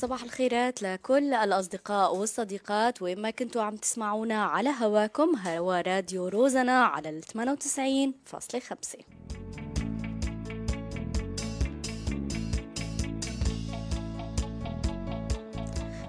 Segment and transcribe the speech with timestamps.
[0.00, 3.02] صباح الخيرات لكل الأصدقاء والصديقات.
[3.02, 9.04] وين ما كنتوا عم تسمعونا على هواكم هوا راديو روزنا على ال 98.5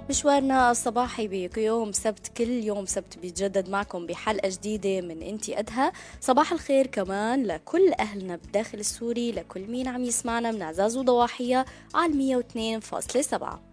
[0.10, 5.92] مشوارنا الصباحي بيوم سبت كل يوم سبت بيتجدد معكم بحلقة جديدة من إنتي أدهى.
[6.22, 12.14] صباح الخير كمان لكل أهلنا بالداخل السوري لكل مين عم يسمعنا من عزاز وضواحية على
[12.14, 13.71] 102.7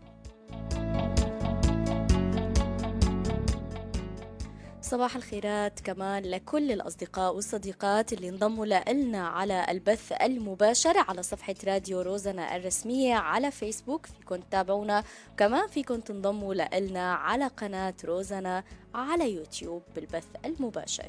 [4.88, 12.00] صباح الخيرات كمان لكل الأصدقاء والصديقات اللي انضموا لنا على البث المباشر على صفحة راديو
[12.00, 14.06] روزنا الرسمية على فيسبوك.
[14.06, 15.04] فيكم تتابعونا.
[15.32, 18.64] وكمان فيكم تنضموا لنا على قناة روزنا
[18.94, 21.08] على يوتيوب بالبث المباشر.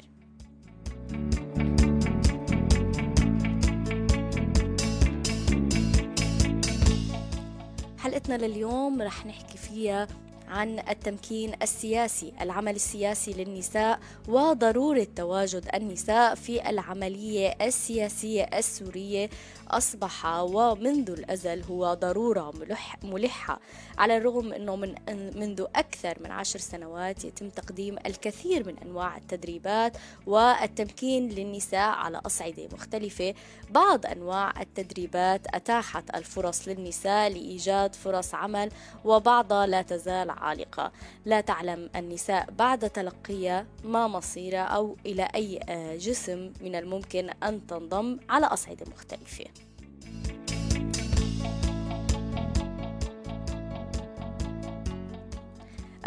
[7.98, 10.06] حلقتنا لليوم رح نحكي فيها
[10.50, 19.30] عن التمكين السياسي العمل السياسي للنساء وضرورة تواجد النساء في العملية السياسية السورية
[19.70, 23.60] أصبح ومنذ الأزل هو ضرورة ملح ملحة
[23.98, 29.96] على الرغم أنه من منذ أكثر من عشر سنوات يتم تقديم الكثير من أنواع التدريبات
[30.26, 33.34] والتمكين للنساء على أصعدة مختلفة.
[33.70, 38.70] بعض أنواع التدريبات أتاحت الفرص للنساء لإيجاد فرص عمل
[39.04, 40.92] وبعضها لا تزال عالقة.
[41.24, 45.60] لا تعلم النساء بعد تلقيها ما مصيرها أو إلى أي
[45.98, 49.44] جسم من الممكن أن تنضم على أصعدة مختلفة.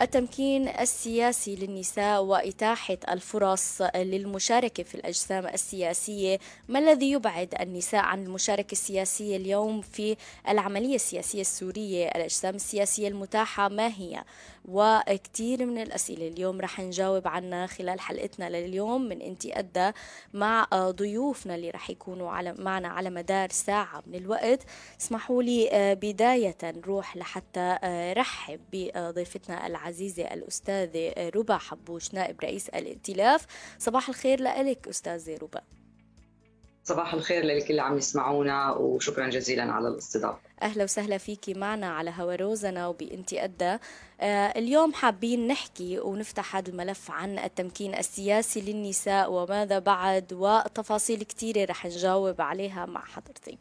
[0.01, 6.39] التمكين السياسي للنساء وإتاحة الفرص للمشاركة في الأجسام السياسية.
[6.67, 10.17] ما الذي يبعد النساء عن المشاركة السياسية اليوم في
[10.49, 14.23] العملية السياسية السورية؟ الأجسام السياسية المتاحة ما هي؟
[14.65, 16.27] وكثير من الأسئلة.
[16.27, 19.91] اليوم رح نجاوب عنها خلال حلقتنا لليوم من أنتي أدى
[20.33, 24.63] مع ضيوفنا اللي رح يكونوا على معنا على مدار ساعة من الوقت.
[25.01, 32.69] اسمحوا لي آه، بداية نروح لحتى آه، رحب بضيفتنا العزيزة الأستاذة ربا حبوش نائب رئيس
[32.69, 33.45] الائتلاف.
[33.79, 35.61] صباح الخير لك أستاذة ربا.
[36.83, 40.52] صباح الخير للكل اللي عم يسمعونا وشكرا جزيلا على الاستضافة.
[40.61, 43.77] أهلا وسهلا فيكي معنا على هوا روزنا وبانتي أدى
[44.21, 51.65] آه اليوم حابين نحكي ونفتح هذا الملف عن التمكين السياسي للنساء وماذا بعد وتفاصيل كثيرة
[51.65, 53.57] رح نجاوب عليها مع حضرتك.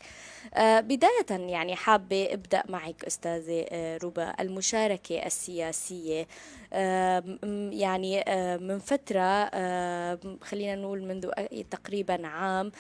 [0.55, 6.27] آه بداية يعني حابة أبدأ معك أستاذة آه ربا المشاركة السياسية.
[6.73, 7.39] آه
[7.73, 8.25] يعني
[8.61, 9.21] من فترة
[9.55, 11.31] آه خلينا نقول منذ
[11.71, 12.73] تقريبا عام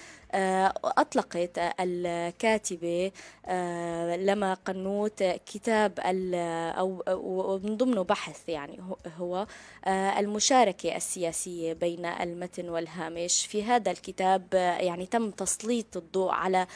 [0.84, 1.50] أطلقت
[1.81, 3.12] الكاتبة
[3.47, 8.78] آه، لما قنوت كتاب أو من ضمنه بحث يعني
[9.18, 9.46] هو
[9.84, 13.46] آه، المشاركة السياسية بين المتن والهامش.
[13.46, 16.66] في هذا الكتاب يعني تم تسليط الضوء على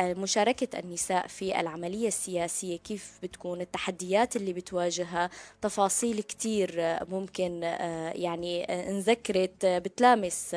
[0.00, 5.30] مشاركة النساء في العملية السياسية كيف بتكون التحديات اللي بتواجهها
[5.62, 7.62] تفاصيل كتير ممكن
[8.14, 10.56] يعني نذكرت بتلامس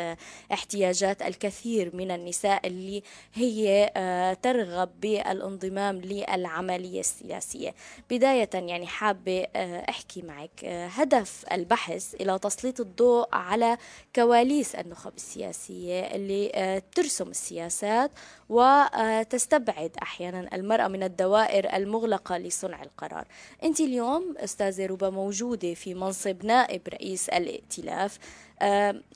[0.52, 5.67] احتياجات الكثير من النساء اللي هي آه، ترغب بالانضمام
[6.02, 7.76] للعملية السياسية.
[8.10, 13.78] بداية يعني حابة آه، أحكي معك آه، هدف البحث إلى تسليط الضوء على
[14.16, 18.12] كواليس النخب السياسية اللي ترسم السياسات
[18.50, 23.28] وتستبعد أحيانا المرأة من الدوائر المغلقة لصنع القرار.
[23.64, 28.20] أنت اليوم أستاذة ربا موجودة في منصب نائب رئيس الائتلاف.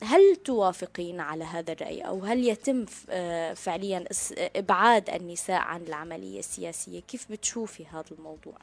[0.02, 4.04] هل توافقين على هذا الرأي؟ أو هل يتم آه، فعليا
[4.56, 8.58] إبعاد النساء عن العملية السياسية؟ كيف بتشوفي هذا الموضوع؟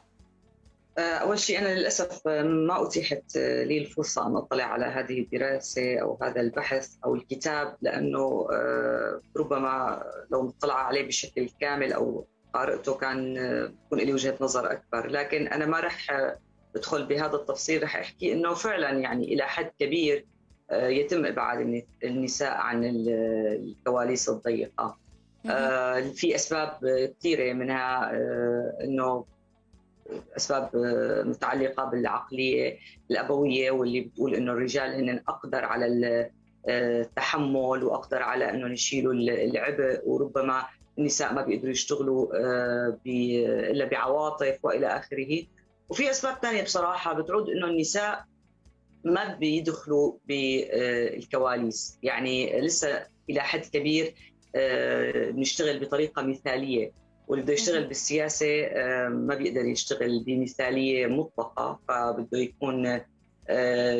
[0.97, 6.17] آه، أول شيء أنا للأسف ما أتيحت لي الفرصة أن أطلع على هذه الدراسة أو
[6.21, 13.35] هذا البحث أو الكتاب لأنه آه، ربما لو نطلع عليه بشكل كامل أو قارئته كان
[13.85, 15.07] يكون لي وجهة نظر أكبر.
[15.07, 16.07] لكن أنا ما رح
[16.75, 20.38] أدخل بهذا التفصيل رح أحكي أنه فعلا يعني إلى حد كبير آه،
[20.71, 24.97] يتم ابعاد النساء عن الكواليس الضيقة.
[25.45, 26.77] آه، في أسباب
[27.19, 29.25] كثيرة منها آه، إنه
[30.37, 30.69] أسباب
[31.25, 32.77] متعلقة بالعقلية
[33.11, 36.29] الأبوية واللي بتقول إنه الرجال هن أقدر على
[36.69, 40.65] التحمل وأقدر على إنه يشيلوا العبء وربما
[40.97, 42.27] النساء ما بيقدروا يشتغلوا
[43.71, 45.43] إلا بعواطف وإلى آخره.
[45.89, 48.25] وفي أسباب ثانية بصراحة بتعود إنه النساء
[49.03, 54.13] ما بيدخلوا بالكواليس يعني لسه إلى حد كبير
[54.55, 56.91] آه، بنشتغل بطريقة مثالية
[57.27, 58.69] واللي بده يشتغل بالسياسة
[59.09, 63.01] ما بيقدر يشتغل بمثالية مطلقه فبده يكون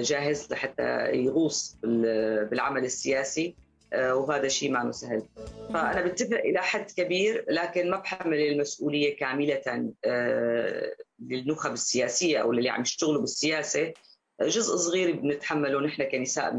[0.01, 3.56] جاهز لحتى يغوص بالعمل السياسي
[3.94, 5.24] وهذا شيء ما سهل
[5.74, 9.92] فأنا بتفق إلى حد كبير لكن ما بحمل المسؤولية كاملة
[11.19, 13.94] للنخب السياسية أو اللي عم يشتغلوا بالسياسة.
[14.42, 16.54] جزء صغير بنتحمله نحن كنساء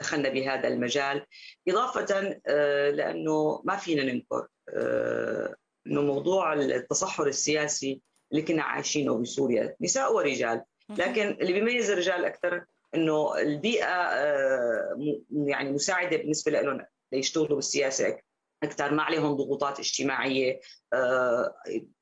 [0.00, 1.26] دخلنا بهذا المجال
[1.68, 5.54] إضافة آه، لأنه ما فينا ننكر آه،
[5.86, 8.00] أنه موضوع التصحر السياسي
[8.32, 10.62] اللي كنا عايشينه بسوريا نساء ورجال.
[10.88, 12.64] لكن اللي بيميز الرجال أكثر
[12.94, 14.96] أنه البيئة آه،
[15.30, 18.18] يعني مساعدة بالنسبة لهم ليشتغلوا بالسياسة
[18.62, 20.60] أكثر ما عليهم ضغوطات اجتماعية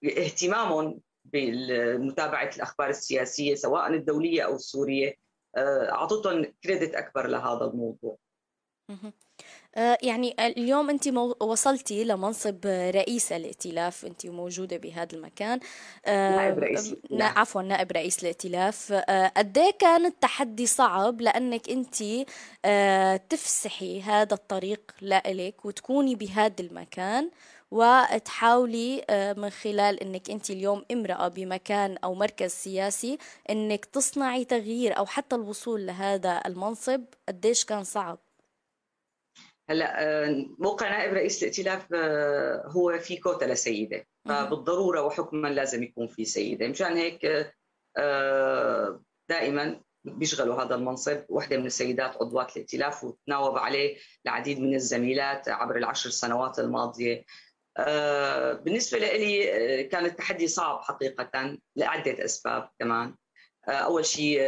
[0.05, 1.01] اهتمامهم
[1.35, 5.15] بمتابعة الأخبار السياسية سواء الدولية أو السورية.
[5.57, 8.17] آه، أعطتهم كريدت أكبر لهذا الموضوع.
[9.77, 11.09] آه، يعني اليوم أنت
[11.41, 14.05] وصلتي لمنصب رئيس الائتلاف.
[14.05, 15.61] أنت موجودة بهذا المكان.
[16.07, 16.95] آه، نائب رئيس.
[17.11, 17.39] نعم.
[17.39, 18.93] عفوا نائب رئيس الائتلاف.
[19.37, 21.95] قد إيه كان التحدي صعب لأنك أنت
[23.31, 27.31] تفسحي هذا الطريق لإلك وتكوني بهذا المكان؟
[27.75, 33.19] وتحاولي آه، من خلال إنك انت اليوم امرأة بمكان أو مركز سياسي
[33.51, 38.19] إنك تصنعي تغيير أو حتى الوصول لهذا المنصب قديش كان صعب؟
[39.71, 44.07] هلأ آه، موقع نائب رئيس الائتلاف آه، هو في كوتا لسيدة.
[44.29, 46.69] فبالضرورة وحكما لازم يكون في سيدة.
[46.69, 47.53] مشان هيك
[49.29, 51.23] دائما بيشغلوا هذا المنصب.
[51.29, 53.97] وحدة من السيدات عضوات الائتلاف وتناوب عليه
[54.27, 57.25] العديد من الزميلات عبر العشر سنوات الماضية.
[58.65, 63.15] بالنسبة لي آه، كان التحدي صعب حقيقة لعدة أسباب كمان.
[63.69, 64.41] آه، أول شيء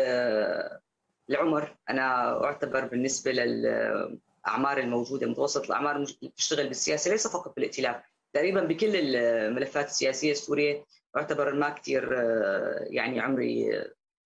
[1.31, 1.77] العمر.
[1.91, 7.97] أنا أعتبر بالنسبة للأعمار الموجودة متوسط الأعمار اللي بتشتغل بالسياسة ليس فقط بالائتلاف.
[8.33, 10.85] تقريبا بكل الملفات السياسية السورية
[11.17, 12.13] أعتبر ما كثير
[12.91, 13.85] يعني عمري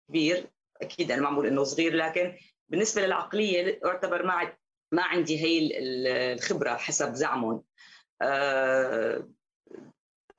[0.09, 0.51] كبير.
[0.83, 2.37] أكيد أنا معمول إنه صغير لكن
[2.69, 4.53] بالنسبة للعقلية أعتبر ما
[4.93, 5.71] ما عندي هي
[6.33, 7.57] الخبرة حسب زعمهم.
[7.57, 7.70] آه،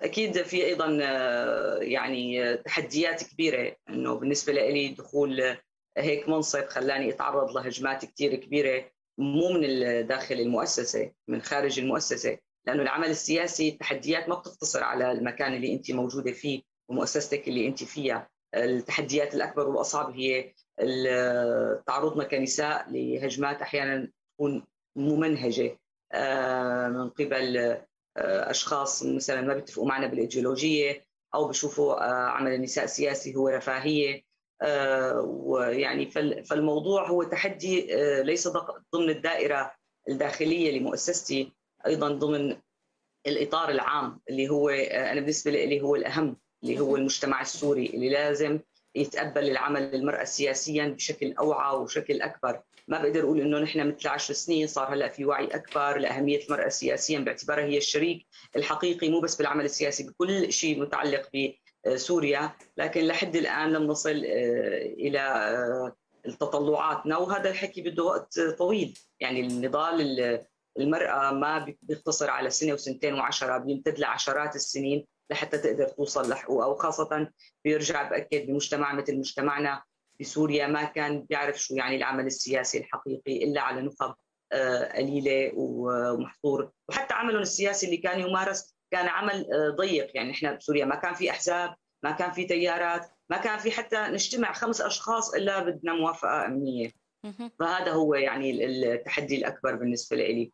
[0.02, 5.58] أكيد في أيضا آه، يعني تحديات كبيرة إنه بالنسبة لي دخول
[5.98, 9.62] هيك منصب خلاني أتعرض لهجمات كثير كبيرة مو من
[10.08, 12.38] داخل المؤسسة من خارج المؤسسة
[12.68, 17.84] لأنه العمل السياسي التحديات ما بتقتصر على المكان اللي أنت موجودة فيه ومؤسستك اللي أنت
[17.84, 18.30] فيها.
[18.56, 20.54] التحديات الأكبر والأصعب هي
[21.88, 25.78] تعرضنا كنساء لهجمات أحيانا تكون ممنهجه آه،
[26.90, 27.58] من قبل
[28.18, 31.06] آه، أشخاص مثلا ما بيتفقوا معنا بالإيديولوجية
[31.36, 34.32] أو بشوفوا آه، عمل النساء السياسي هو رفاهية.
[35.24, 36.12] ويعني
[36.46, 37.88] فالموضوع هو تحدي
[38.24, 38.48] ليس
[38.94, 39.72] ضمن الدائرة
[40.10, 41.54] الداخلية لمؤسستي
[41.88, 42.58] أيضا ضمن
[43.28, 48.60] الإطار العام اللي هو أنا بالنسبة لي هو الأهم اللي هو المجتمع السوري اللي لازم
[48.96, 52.62] يتقبل العمل للمرأة سياسيا بشكل أوعى وشكل أكبر.
[52.92, 56.70] ما بقدر أقول إنه نحن مثل عشر سنين صار هلأ في وعي أكبر لأهمية المراه
[56.70, 61.30] سياسيا باعتبارها هي الشريك الحقيقي مو بس بالعمل السياسي بكل شيء متعلق
[61.86, 62.52] بسوريا.
[62.78, 65.96] لكن لحد الآن لم نصل آه، إلى آه،
[66.40, 67.18] تطلعاتنا.
[67.18, 69.00] وهذا الحكي بده وقت طويل.
[69.20, 70.40] يعني النضال
[70.80, 77.32] المرأة ما بيقتصر على سنة وسنتين وعشرة بيمتد لعشرات السنين لحتى تقدر توصل لحقوقها وخاصة
[77.64, 79.84] بيرجع بأكد بمجتمع مثل مجتمعنا
[80.22, 84.16] بسوريا ما كان بيعرف شو يعني العمل السياسي الحقيقي إلا على نخب
[84.54, 86.72] آه، قليلة ومحظور.
[86.90, 90.12] وحتى عملهم السياسي اللي كان يمارس كان عمل آه، ضيق.
[90.16, 93.98] يعني إحنا بسوريا ما كان في أحزاب ما كان في تيارات ما كان في حتى
[93.98, 96.92] نجتمع خمس أشخاص إلا بدنا موافقة أمنية.
[97.60, 100.52] فهذا هو يعني التحدي الأكبر بالنسبة لي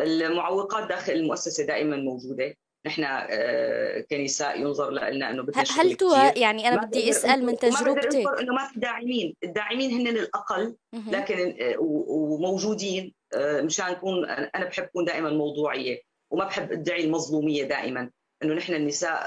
[0.00, 2.54] المعوقات داخل المؤسسة دائما موجودة.
[2.86, 8.40] نحن آه، كنساء ينظر لنا إنه بدنا هل تو يعني أنا بدي أسأل من تجربتك؟
[8.40, 9.36] إنه ما في داعمين.
[9.44, 11.74] الداعمين هن الأقل لكن آه،
[12.08, 18.10] وموجودين آه، مشان نكون أنا بحب اكون دائما موضوعية وما بحب ادعي المظلومية دائما.
[18.42, 19.22] إنه نحن النساء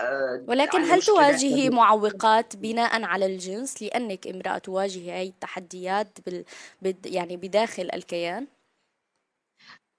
[0.48, 6.46] ولكن هل تواجهي معوقات بناء على الجنس؟ لأنك امرأة تواجهي هي التحديات بال...
[7.06, 8.48] يعني بداخل الكيان؟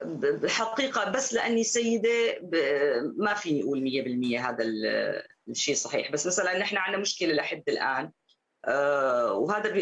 [0.02, 2.40] بالحقيقة بس لأني سيدة
[3.16, 4.64] ما فيني أقول 100% هذا
[5.48, 6.12] الشيء صحيح.
[6.12, 8.10] بس مثلا نحن عندنا مشكلة لحد الآن.
[8.64, 9.72] آه، وهذا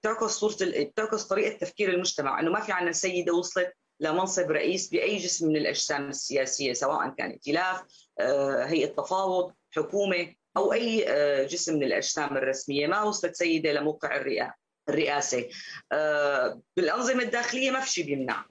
[0.00, 2.40] بتعكس صورة بتعكس طريقة تفكير المجتمع.
[2.40, 7.30] إنه ما في عندنا سيدة وصلت لمنصب رئيس بأي جسم من الأجسام السياسية سواء كان
[7.30, 7.82] ائتلاف
[8.20, 12.86] آه، هيئة تفاوض حكومة أو أي آه، جسم من الأجسام الرسمية.
[12.86, 14.24] ما وصلت سيدة لموقع
[14.88, 15.48] الرئاسة.
[16.76, 18.49] بالأنظمة الداخلية ما في شيء بيمنع.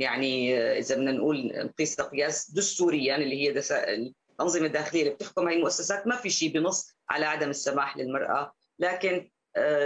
[0.00, 6.06] يعني إذا بدنا نقول نقيس قياس دستوريا اللي هي الأنظمة الداخلية اللي بتحكم هي المؤسسات
[6.06, 8.52] ما في شيء بنص على عدم السماح للمرأة.
[8.78, 9.30] لكن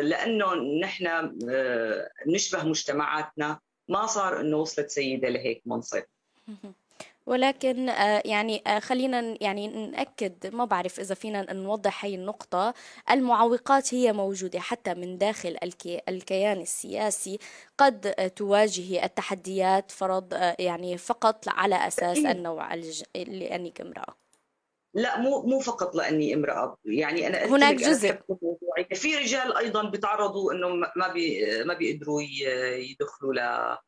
[0.03, 1.37] لأنه نحن
[2.27, 6.03] نشبه مجتمعاتنا ما صار إنه وصلت سيدة لهيك منصب.
[7.27, 12.75] ولكن آه، يعني آه، خلينا يعني نأكد ما بعرف إذا فينا نوضح هي النقطة.
[13.11, 15.59] المعوقات هي موجودة حتى من داخل
[16.09, 17.39] الكيان السياسي.
[17.79, 22.75] قد تواجه التحديات فرض آه، يعني فقط على أساس النوع
[23.15, 24.25] لأنك امرأة
[24.95, 26.77] لا مو مو فقط لأني امرأة.
[26.85, 28.19] يعني أنا هناك جزء.
[28.95, 33.79] في رجال أيضا بيتعرضوا انه ما بي ما بيقدروا يدخلوا ل آه،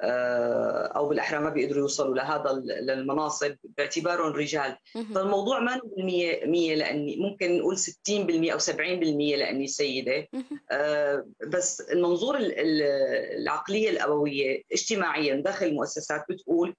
[0.00, 4.76] أو بالأحرى ما بيقدروا يوصلوا لهذا المناصب باعتبارهم رجال.
[5.14, 10.28] فالموضوع ما 100 100 لأني ممكن نقول 60% أو 70% لأني سيدة.
[10.70, 16.74] آه، بس المنظور العقلية الأبوية اجتماعيا داخل المؤسسات بتقول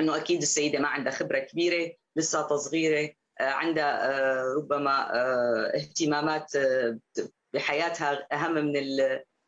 [0.00, 3.10] إنه أكيد السيدة ما عندها خبرة كبيرة لساتها صغيرة
[3.40, 5.08] آه، عندها ربما
[5.76, 6.52] اهتمامات
[7.54, 8.72] بحياتها أهم من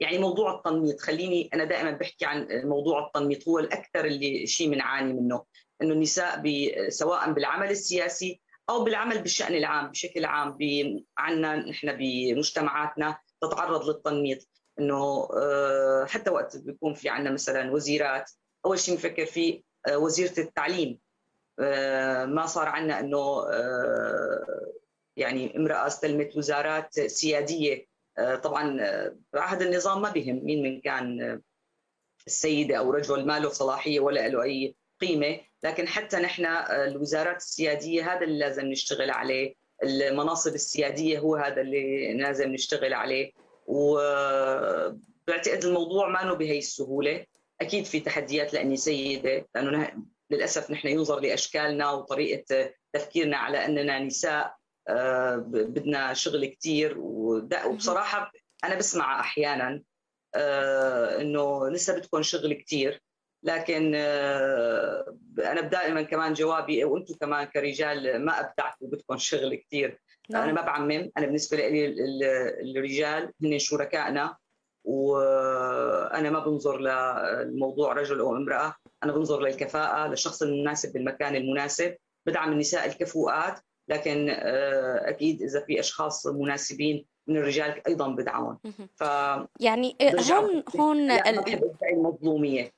[0.01, 5.13] يعني موضوع التنميط خليني أنا دائما بحكي عن موضوع التنميط هو الأكثر اللي شيء بنعاني
[5.13, 5.45] منه
[5.83, 6.43] إنه النساء
[6.89, 8.41] سواء بالعمل السياسي
[8.71, 10.59] أو بالعمل بالشأن العام بشكل عام
[11.19, 18.31] عندنا نحن بمجتمعاتنا تتعرض للتنميط إنه آه، حتى وقت بيكون في عندنا مثلا وزيرات
[18.67, 20.99] أول شيء بنفكر في آه، وزيرة التعليم
[21.61, 23.45] آه، ما صار عندنا إنه
[25.17, 27.90] يعني امرأة استلمت وزارات سيادية
[28.43, 31.41] طبعا آه، عهد النظام ما بهم مين من كان آه،
[32.27, 35.41] السيده أو رجل ما له صلاحية ولا له أي قيمة.
[35.63, 39.55] لكن حتى نحن الوزارات السيادية هذا اللي لازم نشتغل عليه.
[39.83, 43.33] المناصب السيادية هو هذا اللي لازم نشتغل عليه.
[43.67, 47.27] وبعتقد الموضوع ما بهي السهولة.
[47.61, 49.91] أكيد في تحديات لأني سيدة لأنه
[50.31, 54.45] للأسف نحن ينظر لأشكالنا وطريقة تفكيرنا على أننا نساء.
[54.45, 54.60] آه،
[55.39, 58.33] بدنا شغل كثير وبصراحة
[58.65, 59.83] أنا بسمع أحيانا
[60.35, 63.03] آه، إنه لسه بدكم شغل كثير
[63.43, 70.43] لكن آه، أنا دائما كمان جوابي وأنتم كمان كرجال ما ابدعتوا بدكم شغل كثير نعم.
[70.43, 71.95] أنا ما بعمم أنا بالنسبة لي
[72.63, 74.37] الرجال هن شركائنا
[74.85, 81.97] وأنا ما بنظر للموضوع رجل أو امرأة أنا بنظر للكفاءة للشخص المناسب بالمكان المناسب
[82.27, 83.61] بدعم النساء الكفؤات
[83.91, 88.59] لكن آه، أكيد إذا في أشخاص مناسبين من الرجال أيضا بدعمهم
[88.97, 89.01] ف
[89.61, 89.97] يعني
[90.31, 91.11] هون هون
[91.93, 92.73] المظلوميه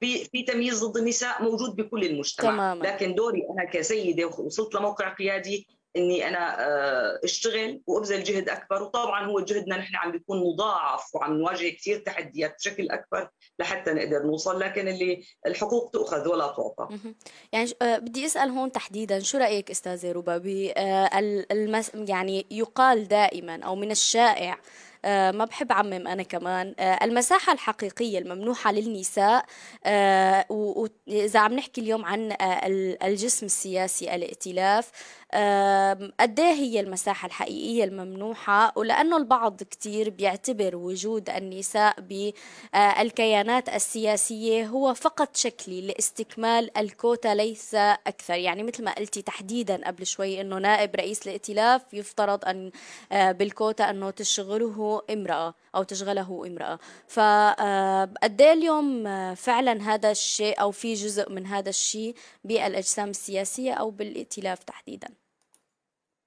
[0.00, 2.50] في في تمييز ضد النساء موجود بكل المجتمع.
[2.50, 2.84] تماما.
[2.84, 8.82] لكن دوري أنا كسيدة وصلت لموقع قيادي إني أنا آه، أشتغل وأبذل جهد أكبر.
[8.82, 14.22] وطبعا هو جهدنا نحن عم بيكون مضاعف وعم نواجه كثير تحديات بشكل أكبر لحتى نقدر
[14.22, 16.88] نوصل لكن اللي الحقوق تؤخذ ولا تعطى.
[17.52, 23.76] يعني آه، بدي أسأل هون تحديدا شو رأيك أستاذة ربا بالمس يعني يقال دائما أو
[23.76, 24.58] من الشائع آه،
[25.06, 26.74] ما بحب عمم أنا كمان.
[26.78, 29.44] آه، المساحة الحقيقية الممنوحة للنساء
[29.84, 32.36] آه، وإذا عم نحكي اليوم عن
[33.02, 34.90] الجسم السياسي الائتلاف
[36.20, 44.94] قد إيه هي المساحة الحقيقية الممنوحة؟ ولأنه البعض كتير بيعتبر وجود النساء بالكيانات السياسية هو
[44.94, 48.34] فقط شكلي لاستكمال الكوتا ليس أكثر.
[48.34, 52.70] يعني مثل ما قلتي تحديدا قبل شوي أنه نائب رئيس الائتلاف يفترض أن
[53.12, 60.94] بالكوتا أنه تشغله امرأة أو تشغله امرأة فقد إيه اليوم فعلا هذا الشيء أو في
[60.94, 65.08] جزء من هذا الشيء بالأجسام السياسية أو بالائتلاف تحديدا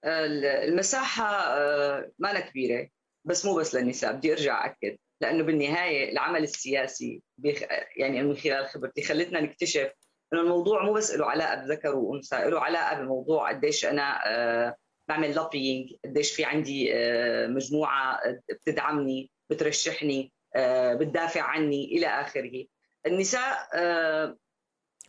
[0.06, 2.90] المساحة آه، ما كبيرة
[3.26, 7.22] بس مو بس للنساء بدي أرجع أكد لأنه بالنهاية العمل السياسي.
[7.98, 9.92] يعني من خلال خبرتي خلتنا نكتشف
[10.34, 14.76] إنه الموضوع مو بس له علاقة بذكر وأنثى له علاقة بموضوع قديش أنا آه،
[15.10, 20.34] بعمل لوبينج قديش في عندي آه، مجموعة بتدعمني بترشحني
[20.96, 22.66] بتدافع عني إلى آخره.
[23.06, 23.70] النساء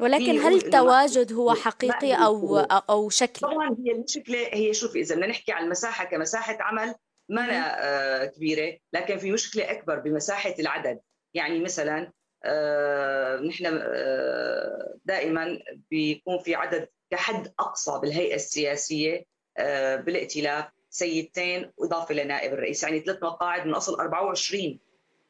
[0.01, 5.27] ولكن هل التواجد هو حقيقي أو أو شكلي؟ طبعا هي المشكلة هي شوفي إذا بدنا
[5.27, 6.95] نحكي عن المساحه كمساحة عمل
[7.29, 11.01] ما آه كبيرة لكن في مشكلة أكبر بمساحة العدد.
[11.35, 12.13] يعني مثلا
[12.45, 15.59] آه نحن آه دائما
[15.91, 19.25] بيكون في عدد كحد أقصى بالهيئة السياسية آه
[19.97, 22.83] بالائتلاف سيدتين واضافه لنائب الرئيس.
[22.83, 24.79] يعني ثلاث مقاعد من أصل 24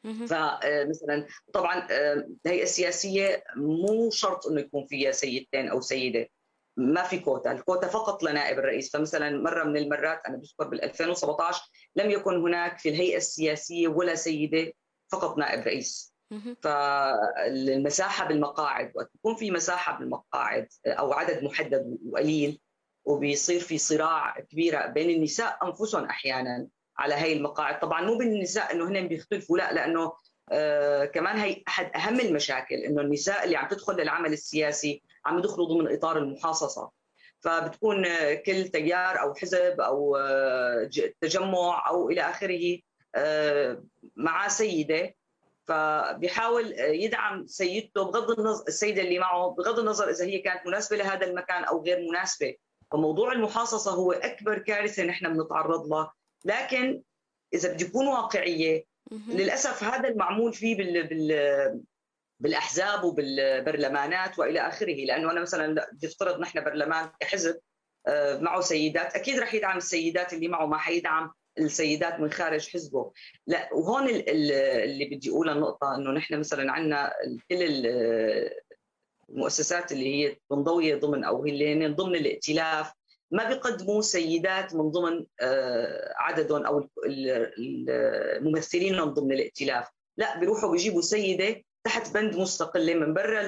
[0.04, 6.28] فمثلا طبعا آه، الهيئة السياسية مو شرط إنه يكون فيها سيدتين أو سيدة.
[6.76, 11.62] ما في كوتا، الكوتا فقط لنائب الرئيس، فمثلا مرة من المرات أنا بذكر بال 2017
[11.96, 14.72] لم يكن هناك في الهيئة السياسية ولا سيدة
[15.12, 16.14] فقط نائب رئيس.
[16.62, 22.60] فالمساحه بالمقاعد وقت يكون في مساحة بالمقاعد أو عدد محدد وقليل
[23.04, 27.80] وبيصير في صراع كبيره بين النساء أنفسهم أحيانا على هاي المقاعد.
[27.80, 30.12] طبعا مو بالنساء إنه هن بيختلفوا لا لأنه
[30.52, 35.66] آه كمان هي أحد أهم المشاكل إنه النساء اللي عم تدخل للعمل السياسي عم يدخلوا
[35.66, 36.90] ضمن إطار المحاصصة.
[37.40, 38.04] فبتكون
[38.47, 40.90] كل تيار أو حزب أو آه،
[41.21, 42.78] تجمع أو إلى آخره
[43.14, 43.83] آه،
[44.16, 45.14] مع سيدة.
[45.69, 51.26] فبيحاول يدعم سيدته بغض النظر السيدة اللي معه بغض النظر إذا هي كانت مناسبة لهذا
[51.26, 52.54] المكان أو غير مناسبة.
[52.92, 56.12] فموضوع المحاصصة هو أكبر كارثة نحن بنتعرض لها.
[56.44, 57.02] لكن
[57.54, 58.85] إذا بدي أكون واقعية
[59.28, 61.82] للأسف هذا المعمول فيه بال, بال
[62.40, 65.04] بالأحزاب وبالبرلمانات وإلى آخره.
[65.04, 67.61] لأنه أنا مثلا بدي أفترض نحن برلمان كحزب
[68.06, 69.14] آه، معه سيدات.
[69.14, 73.12] أكيد رح يدعم السيدات اللي معه ما حيدعم السيدات من خارج حزبه.
[73.47, 77.12] لا وهون اللي بدي اقولها النقطة إنه نحن مثلا عندنا
[77.50, 77.62] كل
[79.30, 82.92] المؤسسات اللي هي منضويه ضمن أو اللي هن ضمن الائتلاف.
[83.30, 86.88] ما بيقدموا سيدات من ضمن آه، عددهم أو
[87.58, 89.88] الممثلين ضمن الائتلاف.
[90.16, 93.40] لا بيروحوا بيجيبوا سيدة تحت بند مستقله من برا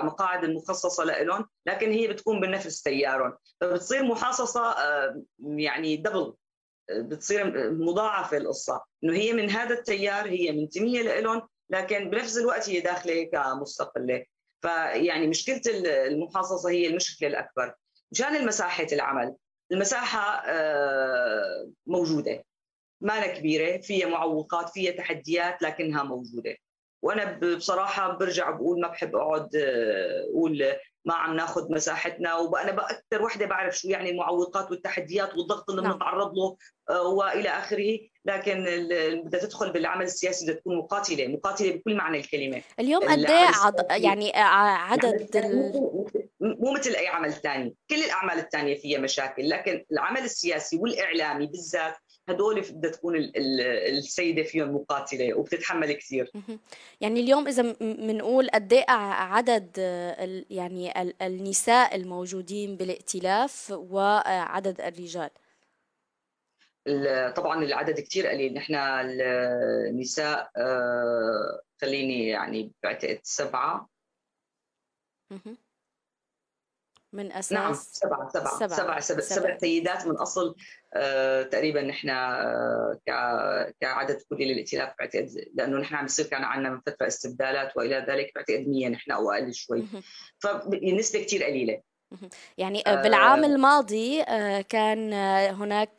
[0.00, 6.34] المقاعد المخصصة لهم لكن هي بتكون بنفس تيارهم فبتصير محاصصة آه، يعني دبل
[6.90, 8.84] بتصير مضاعفة القصة.
[9.04, 14.24] إنه هي من هذا التيار هي منتميه لهم لكن بنفس الوقت هي داخلة كمستقله
[14.62, 15.60] فيعني مشكلة
[16.06, 17.74] المحاصصة هي المشكلة الأكبر.
[18.12, 19.34] مشان المساحة العمل
[19.72, 22.44] المساحة آه، موجودة.
[23.00, 26.56] ما كبيرة فيها معوقات فيها تحديات لكنها موجودة.
[27.02, 32.34] وأنا بصراحة برجع بقول ما بحب أقعد آه، أقول ما عم ناخذ مساحتنا.
[32.34, 35.92] وأنا أكثر وحدة بعرف شو يعني المعوقات والتحديات والضغط اللي نعم.
[35.92, 36.56] بنتعرض له
[36.90, 37.98] وإلى آخره.
[38.24, 38.64] لكن
[39.24, 42.62] بدها تدخل بالعمل السياسي بدها تكون مقاتلة مقاتلة بكل معنى الكلمة.
[42.80, 43.86] اليوم قد عد...
[43.90, 45.72] يعني عدد ال...
[46.40, 49.48] مو مثل أي عمل ثاني كل الأعمال الثانية فيها مشاكل.
[49.48, 51.96] لكن العمل السياسي والإعلامي بالذات
[52.28, 56.30] هدول بدها تكون السيدة فيهم مقاتلة وبتتحمل كثير.
[57.00, 59.78] يعني اليوم إذا بنقول قد إيه عدد
[60.50, 65.30] يعني النساء الموجودين بالائتلاف وعدد الرجال؟
[67.36, 68.54] طبعا العدد كثير قليل.
[68.54, 73.88] نحن النساء آه، خليني يعني بعتقد سبعة.
[77.12, 78.58] من أساس؟ نعم سبعة سبعة.
[78.58, 78.68] سبعة.
[78.68, 80.54] سبع, سبع, سبع سيدات من أصل
[80.94, 83.00] آه تقريبا نحن آه
[83.80, 88.32] كعدد كلي للائتلاف بعتقد لأنه نحن عم يصير كان عندنا من فترة استبدالات وإلى ذلك
[88.34, 89.84] بعتقد 100 نحن أو أقل شوي.
[90.38, 91.82] فالنسبه كثير قليلة.
[92.58, 95.90] يعني آه، بالعام الماضي آه، كان آه، هناك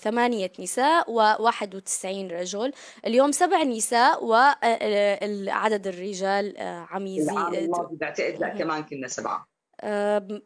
[0.00, 2.72] ثمانية نساء و91 رجل.
[3.06, 6.54] اليوم سبع نساء وعدد الرجال
[6.90, 9.48] عم يزيد العام الماضي بعتقد لا كمان كنا سبعة.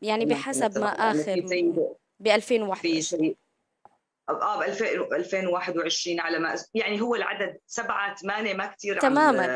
[0.02, 1.40] يعني بحسب ما آخر
[2.20, 3.34] ب 2021
[4.28, 4.62] آه ب
[5.12, 9.46] 2021 على ما يعني هو العدد سبعة ثمانية ما كثير تماما.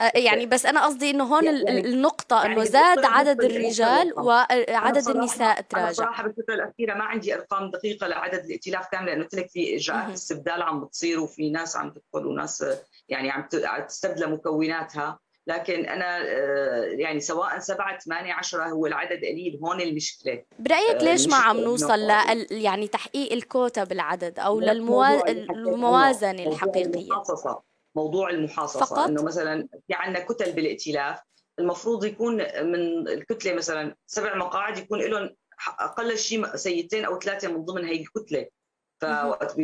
[0.00, 5.08] آه يعني بس أنا قصدي إنه هون يعني النقطة إنه يعني زاد عدد الرجال وعدد
[5.08, 9.50] النساء تراجع صراحة بالفترة الأخيرة ما عندي أرقام دقيقة لعدد الائتلاف كامل لأنه قلت لك
[9.50, 12.64] في إجراءات استبدال عم بتصير وفي ناس عم تدخل وناس
[13.08, 13.48] يعني عم
[13.88, 15.18] تستبدل مكوناتها.
[15.48, 20.44] لكن أنا آه، يعني سواء سبعة ثمانية عشرة هو العدد قليل هون المشكلة.
[20.58, 27.62] برأيك آه، ليش ما عم نوصل ل يعني تحقيق الكوتا بالعدد أو للموازنه الحقيقية؟ المحاصصه
[27.96, 31.18] موضوع المحاصصه فقط؟ إنه مثلا في عندنا كتل بالائتلاف
[31.58, 35.36] المفروض يكون من الكتلة مثلا سبع مقاعد يكون لهم
[35.80, 38.46] أقل شيء سيدتين أو ثلاثة من ضمن هي الكتلة.
[39.00, 39.56] فوقت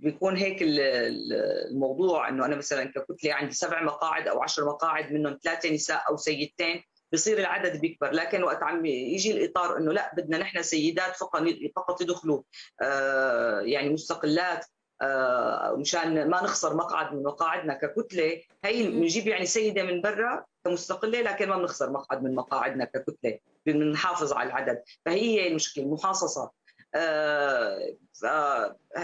[0.00, 5.74] بيكون هيك الموضوع إنه أنا مثلا ككتله عندي سبع مقاعد أو عشر مقاعد منهم ثلاثة
[5.74, 8.10] نساء أو سيدتين بصير العدد بيكبر.
[8.10, 11.42] لكن وقت عم يجي الإطار إنه لا بدنا نحن سيدات فقط
[11.76, 12.42] فقط يدخلوا
[12.82, 14.66] آه يعني مستقلات
[15.02, 18.40] آه مشان ما نخسر مقعد من مقاعدنا ككتلة.
[18.64, 24.32] هي بنجيب يعني سيدة من برا كمستقلة لكن ما بنخسر مقعد من مقاعدنا ككتلة بنحافظ
[24.32, 24.82] على العدد.
[25.04, 26.50] فهي المشكلة المحاصصة.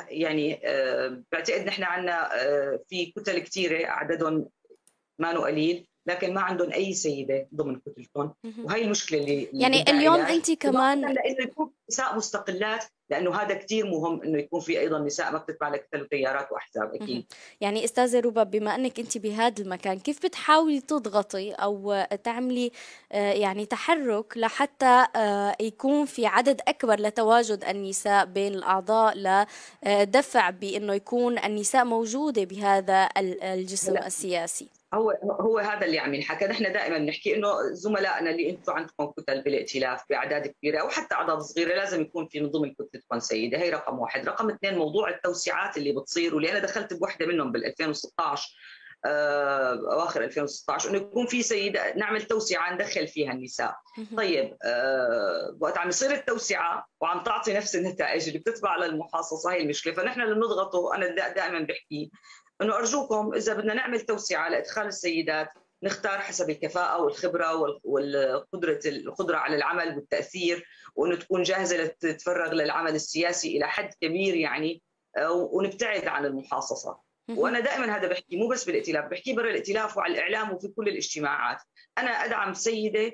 [0.09, 4.49] يعني آه، بعتقد نحن عندنا آه، في كتل كثيره عددهم
[5.19, 8.35] ما قليل لكن ما عندهم أي سيدة ضمن كتلتهم.
[8.65, 14.23] وهي المشكلة اللي يعني اليوم انت كمان لأنه يكون نساء مستقلات لأنه هذا كثير مهم
[14.23, 17.33] إنه يكون في أيضا نساء ما بتتبع لكتل وتيارات وأحزاب أكيد.
[17.61, 22.73] يعني أستاذة روبا بما إنك أنت بهذا المكان كيف بتحاولي تضغطي أو تعملي
[23.13, 29.17] آه، يعني تحرك لحتى آه، يكون في عدد أكبر لتواجد النساء بين الأعضاء
[29.85, 34.07] لدفع بإنه يكون النساء موجودة بهذا الجسم لا.
[34.07, 36.47] السياسي؟ هو هو هذا اللي عم ينحكى.
[36.47, 41.39] نحن دائما بنحكي إنه زملائنا اللي أنتم عندكم كتل بالائتلاف بأعداد كبيرة أو حتى اعداد
[41.39, 43.59] صغيرة لازم يكون في من ضمن كتله تكون سيدة.
[43.59, 44.29] هي رقم واحد.
[44.29, 48.57] رقم اثنين موضوع التوسعات اللي بتصير واللي أنا دخلت بوحدة منهم بال 2016
[49.07, 53.75] آه، أواخر 2016 إنه يكون في سيدة نعمل توسعة ندخل فيها النساء.
[54.17, 59.93] طيب أه وقت عم يصير التوسعة وعم تعطي نفس النتائج اللي بتتبع للمحاصصة هي المشكلة.
[59.95, 62.11] فنحن اللي بنضغطه أنا دائما بحكي
[62.63, 65.49] إنه أرجوكم إذا بدنا نعمل توسعة لإدخال السيدات
[65.83, 70.67] نختار حسب الكفاءة والخبرة والقدرة القدرة على العمل والتأثير.
[70.97, 74.83] وأنه تكون جاهزة لتتفرغ للعمل السياسي إلى حد كبير يعني
[75.19, 77.01] آه، ونبتعد عن المحاصصة.
[77.31, 81.59] وأنا دائما هذا بحكي مو بس بالائتلاف بحكي برا الائتلاف وعلى الإعلام وفي كل الاجتماعات.
[81.99, 83.13] أنا أدعم سيدة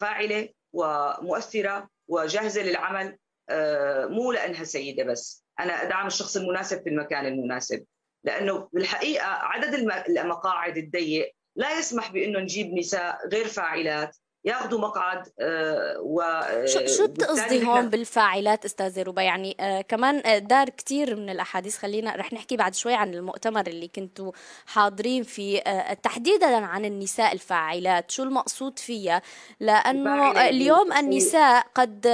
[0.00, 3.18] فاعلة ومؤثرة وجاهزة للعمل
[3.50, 5.44] آه، مو لأنها سيدة بس.
[5.60, 7.84] أنا أدعم الشخص المناسب في المكان المناسب.
[8.24, 9.74] لأنه بالحقيقة عدد
[10.08, 16.22] المقاعد الضيق لا يسمح بأنه نجيب نساء غير فاعلات ياخذوا مقعد آه، و
[16.64, 21.78] شو آه، شو بتقصدي هون بالفاعلات أستاذة ربا؟ يعني آه كمان دار كثير من الأحاديث
[21.78, 24.32] خلينا رح نحكي بعد شوي عن المؤتمر اللي كنتوا
[24.66, 25.60] حاضرين فيه.
[26.02, 29.22] تحديدا عن النساء الفاعلات شو المقصود فيها؟
[29.60, 32.06] لأنه اليوم النساء قد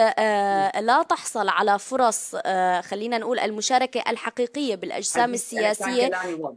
[0.81, 2.37] لا تحصل على فرص
[2.81, 6.11] خلينا نقول المشاركة الحقيقية بالأجسام السياسية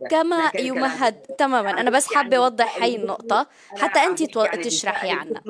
[0.09, 1.15] كما يمهد.
[1.15, 1.81] تماما.
[1.81, 3.47] أنا بس حابة أوضح هي النقطة.
[3.77, 4.23] حتى أنت
[4.63, 5.41] تشرحي عنها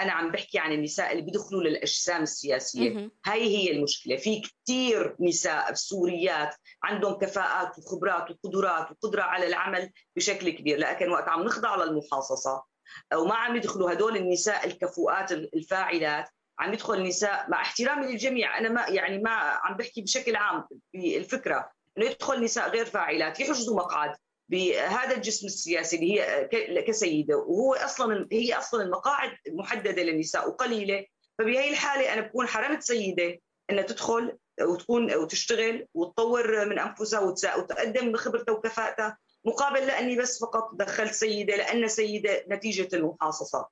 [0.00, 2.90] أنا عم بحكي عن النساء اللي بيدخلوا للأجسام السياسية.
[3.26, 4.16] هاي هي المشكلة.
[4.16, 10.78] في كثير نساء سوريات عندهم كفاءات وخبرات وقدرات وقدرة على العمل بشكل كبير.
[10.78, 12.64] لكن وقت عم نخضع للمحاصصة
[13.12, 16.28] أو ما عم يدخلوا هدول النساء الكفؤات الفاعلات
[16.58, 18.58] عم يدخل نساء مع احترامي للجميع.
[18.58, 21.70] أنا ما يعني ما عم بحكي بشكل عام بالفكرة.
[21.98, 24.16] إنه يدخل نساء غير فاعلات يحجزوا مقعد.
[24.50, 26.48] بهذا الجسم السياسي اللي هي
[26.82, 31.06] كسيدة وهو أصلا هي أصلا المقاعد محددة للنساء وقليلة.
[31.38, 33.38] فبهي الحالة أنا بكون حرمت سيدة
[33.70, 41.12] إنها تدخل وتكون وتشتغل وتطور من أنفسها وتقدم خبرتها وكفاءتها مقابل لأني بس فقط دخلت
[41.12, 43.68] سيدة لأن سيدة نتيجة المحاصصة.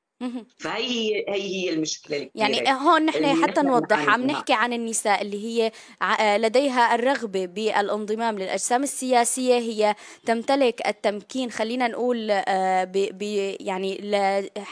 [0.59, 5.47] فهي هي هي هي المشكلة يعني هون نحن حتى نوضح عم نحكي عن النساء اللي
[5.47, 5.73] هي
[6.39, 9.55] لديها الرغبة بالانضمام للأجسام السياسية.
[9.59, 9.95] هي
[10.27, 13.23] تمتلك التمكين خلينا نقول آه، ب
[13.61, 13.99] يعني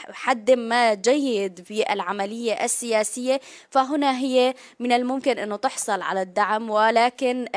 [0.09, 3.39] لحد ما جيد في العملية السياسية.
[3.69, 7.47] فهنا هي من الممكن إنه تحصل على الدعم ولكن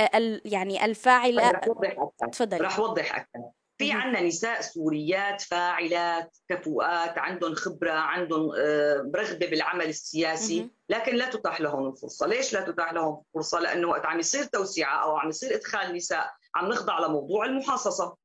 [0.44, 2.29] يعني الفاعلة رح أوضح أكثر.
[2.33, 2.61] تفضلي.
[2.61, 3.60] رح أوضح أكثر.
[3.81, 10.71] في عندنا نساء سوريات فاعلات كفؤات عندهم خبرة عندهم آه، رغبة بالعمل السياسي.
[10.88, 12.27] لكن لا تتاح لهم الفرصة.
[12.27, 16.31] ليش لا تتاح لهم الفرصة؟ لأنه وقت عم يصير توسعه أو عم يصير إدخال نساء
[16.55, 18.16] عم نخضع لموضوع المحاصصة.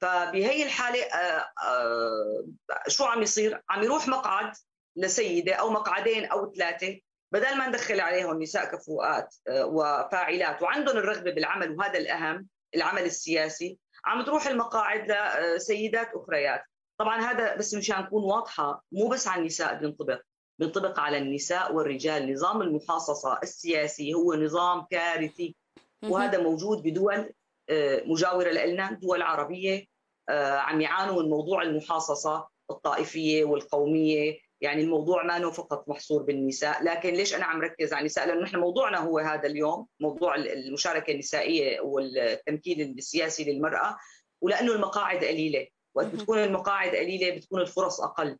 [0.00, 2.44] فبهي الحالة آه، آه،
[2.88, 4.52] شو عم يصير؟ عم يروح مقعد
[4.96, 7.00] لسيدة أو مقعدين أو ثلاثة.
[7.32, 14.22] بدل ما ندخل عليهم نساء كفؤات وفاعلات وعندهم الرغبة بالعمل وهذا الأهم العمل السياسي عم
[14.24, 15.12] تروح المقاعد
[15.56, 16.62] لسيدات أخريات.
[17.00, 20.20] طبعا هذا بس مشان نكون واضحة مو بس على النساء بينطبق.
[20.58, 22.32] بينطبق على النساء والرجال.
[22.32, 25.56] نظام المحاصصة السياسي هو نظام كارثي.
[26.04, 27.32] وهذا موجود بدول
[27.68, 29.86] آه، مجاورة لنا دول عربية
[30.28, 34.38] آه، عم يعانوا من موضوع المحاصصة الطائفية والقومية.
[34.60, 38.56] يعني الموضوع ما فقط محصور بالنساء لكن ليش أنا عم ركز على النساء؟ لأنه نحن
[38.56, 43.96] موضوعنا هو هذا اليوم موضوع المشاركة النسائية والتمكين السياسي للمرأة
[44.40, 45.66] ولأنه المقاعد قليلة.
[45.94, 48.38] وقت بتكون المقاعد قليلة بتكون الفرص أقل.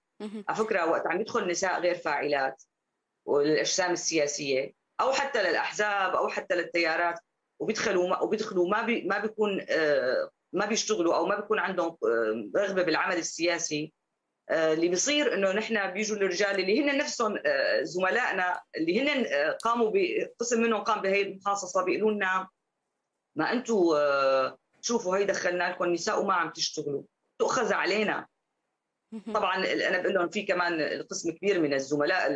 [0.48, 2.62] على فكرة وقت عم يدخل نساء غير فاعلات
[3.26, 7.18] والأجسام السياسية أو حتى للأحزاب أو حتى للتيارات
[7.61, 12.83] وبيدخلوا وبيدخلوا ما بي ما بيكون آه، ما بيشتغلوا أو ما بيكون عندهم آه، رغبة
[12.83, 13.92] بالعمل السياسي.
[14.51, 19.93] اللي بيصير إنه نحن بيجوا الرجال اللي هن نفسهم آه، زملائنا اللي هن آه، قاموا
[19.95, 22.49] بقسم منهم قام بهي المحاصصة بيقولوا لنا
[23.37, 23.75] ما أنتم
[24.81, 27.03] شوفوا هي دخلنا لكم نساء وما عم تشتغلوا.
[27.39, 28.27] تؤخذ علينا.
[29.35, 29.57] طبعا
[29.89, 32.33] أنا بقول لهم في كمان قسم كبير من الزملاء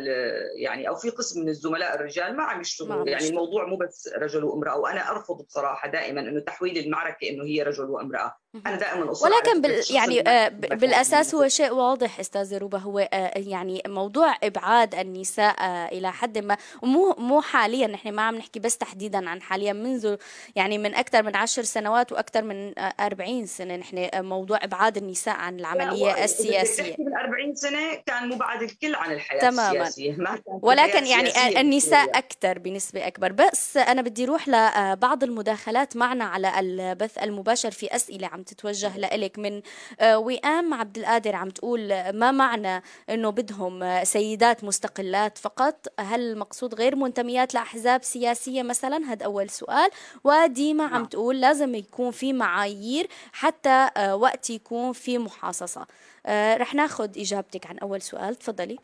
[0.57, 3.07] يعني أو في قسم من الزملاء الرجال ما عم يشتغلوا.
[3.09, 7.63] يعني الموضوع مو بس رجل وامرأة وأنا أرفض بصراحة دائما إنه تحويل المعركة إنه هي
[7.63, 8.35] رجل وامرأة.
[8.65, 12.77] أنا دائما ولكن بال يعني آه بالأساس هو شيء واضح أستاذة روبا.
[12.77, 17.87] هو آه يعني موضوع إبعاد النساء آه إلى حد ما ومو مو حاليا.
[17.87, 20.15] نحن ما عم نحكي بس تحديدا عن حاليا منذ
[20.55, 25.59] يعني من أكثر من عشر سنوات وأكثر من 40 سنة نحن موضوع إبعاد النساء عن
[25.59, 26.95] العملية السياسية.
[26.95, 29.69] بال 40 سنة كان مبعد الكل عن الحياة تماما.
[29.71, 33.31] السياسية ما كان ولكن يعني النساء أكثر بنسبة أكبر.
[33.31, 39.39] بس أنا بدي أروح لبعض المداخلات معنا على البث المباشر في أسئلة عم تتوجه لإلك
[39.39, 39.61] من
[39.99, 46.75] آه، وئام عبد القادر عم تقول ما معنى إنه بدهم سيدات مستقلات فقط؟ هل المقصود
[46.75, 49.89] غير منتميات لأحزاب سياسية مثلا؟ هذا أول سؤال.
[50.23, 51.05] وديما عم نعم.
[51.05, 55.87] تقول لازم يكون في معايير حتى آه، وقت يكون في محاصصة.
[56.29, 58.35] رح ناخذ إجابتك عن أول سؤال.
[58.35, 58.77] تفضلي.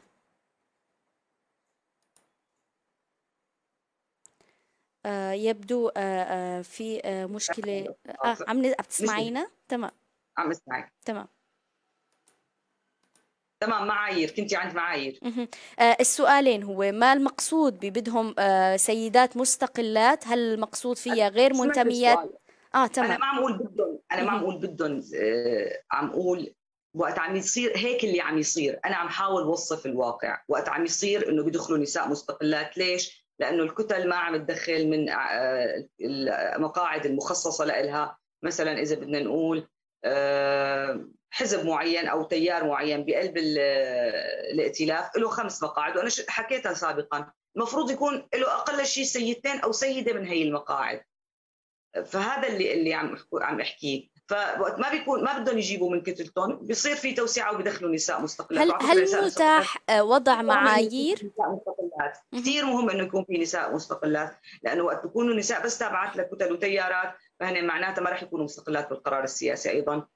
[5.06, 9.92] آه يبدو آه آه في آه مشكلة آه عم تسمعينا؟ تمام.
[10.38, 10.94] عم اسمعك.
[11.06, 11.28] تمام.
[13.60, 14.32] تمام معايير.
[14.32, 15.20] كنتي عند معايير.
[15.80, 22.42] آه السؤالين هو ما المقصود ببدهم آه سيدات مستقلات؟ هل المقصود فيها غير منتميات؟
[22.76, 23.12] آه تمام.
[23.12, 24.00] أنا ما عم أقول بدهم.
[24.12, 26.54] أنا ما عم أقول بدهم آه عم أقول
[26.94, 28.80] وقت عم يصير هيك اللي عم يصير.
[28.86, 30.42] أنا عم حاول وصف الواقع.
[30.48, 32.78] وقت عم يصير إنه بيدخلوا نساء مستقلات.
[32.78, 35.88] ليش؟ لأنه الكتل ما عم تدخل من آه،
[36.56, 39.68] المقاعد المخصصة لها مثلا إذا بدنا نقول
[40.04, 45.98] آه، حزب معين أو تيار معين بقلب الائتلاف له خمس مقاعد.
[45.98, 51.02] وأنا حكيتها سابقا المفروض يكون له أقل شيء سيدتين أو سيدة من هي المقاعد.
[52.06, 54.10] فهذا اللي اللي عم عم أحكيه.
[54.32, 59.00] فوقت ما بيكون ما بدهم يجيبوا من كتلتهم بيصير في توسعه وبيدخلوا نساء مستقلات هل
[59.00, 65.04] هل متاح وضع معايير؟ نساء مستقلات كثير مهم إنه يكون في نساء مستقلات لأنه وقت
[65.04, 70.08] بيكونوا نساء بس تابعات لكتل وتيارات فهن معناتها ما راح يكونوا مستقلات بالقرار السياسي أيضا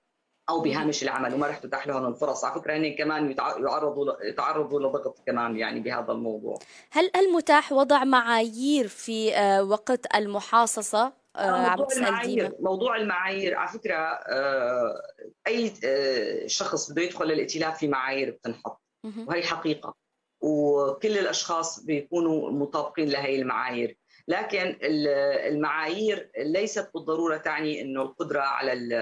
[0.49, 2.45] أو بهامش العمل وما راح تتاح لهم الفرص.
[2.45, 6.60] على فكرة هن كمان يتعرضوا يتعرضوا لضغط كمان يعني بهذا الموضوع.
[6.91, 13.69] هل هل متاح وضع معايير في آه، وقت المحاصصة؟ آه، موضوع المعايير موضوع المعايير على
[13.69, 15.01] فكرة آه،
[15.47, 18.81] أي آه، شخص بده يدخل للائتلاف في معايير بتنحط
[19.27, 19.95] وهي حقيقة
[20.41, 23.97] وكل الأشخاص بيكونوا مطابقين لهي المعايير.
[24.27, 28.95] لكن المعايير ليست بالضرورة تعني إنه القدرة على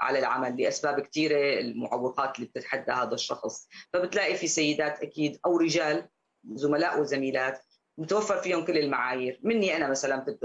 [0.00, 3.68] على العمل لأسباب كثيره المعوقات اللي بتتحدى هذا الشخص.
[3.92, 6.08] فبتلاقي في سيدات أكيد أو رجال
[6.44, 7.64] زملاء وزميلات
[8.00, 9.40] متوفر فيهم كل المعايير.
[9.42, 10.36] مني أنا مثلا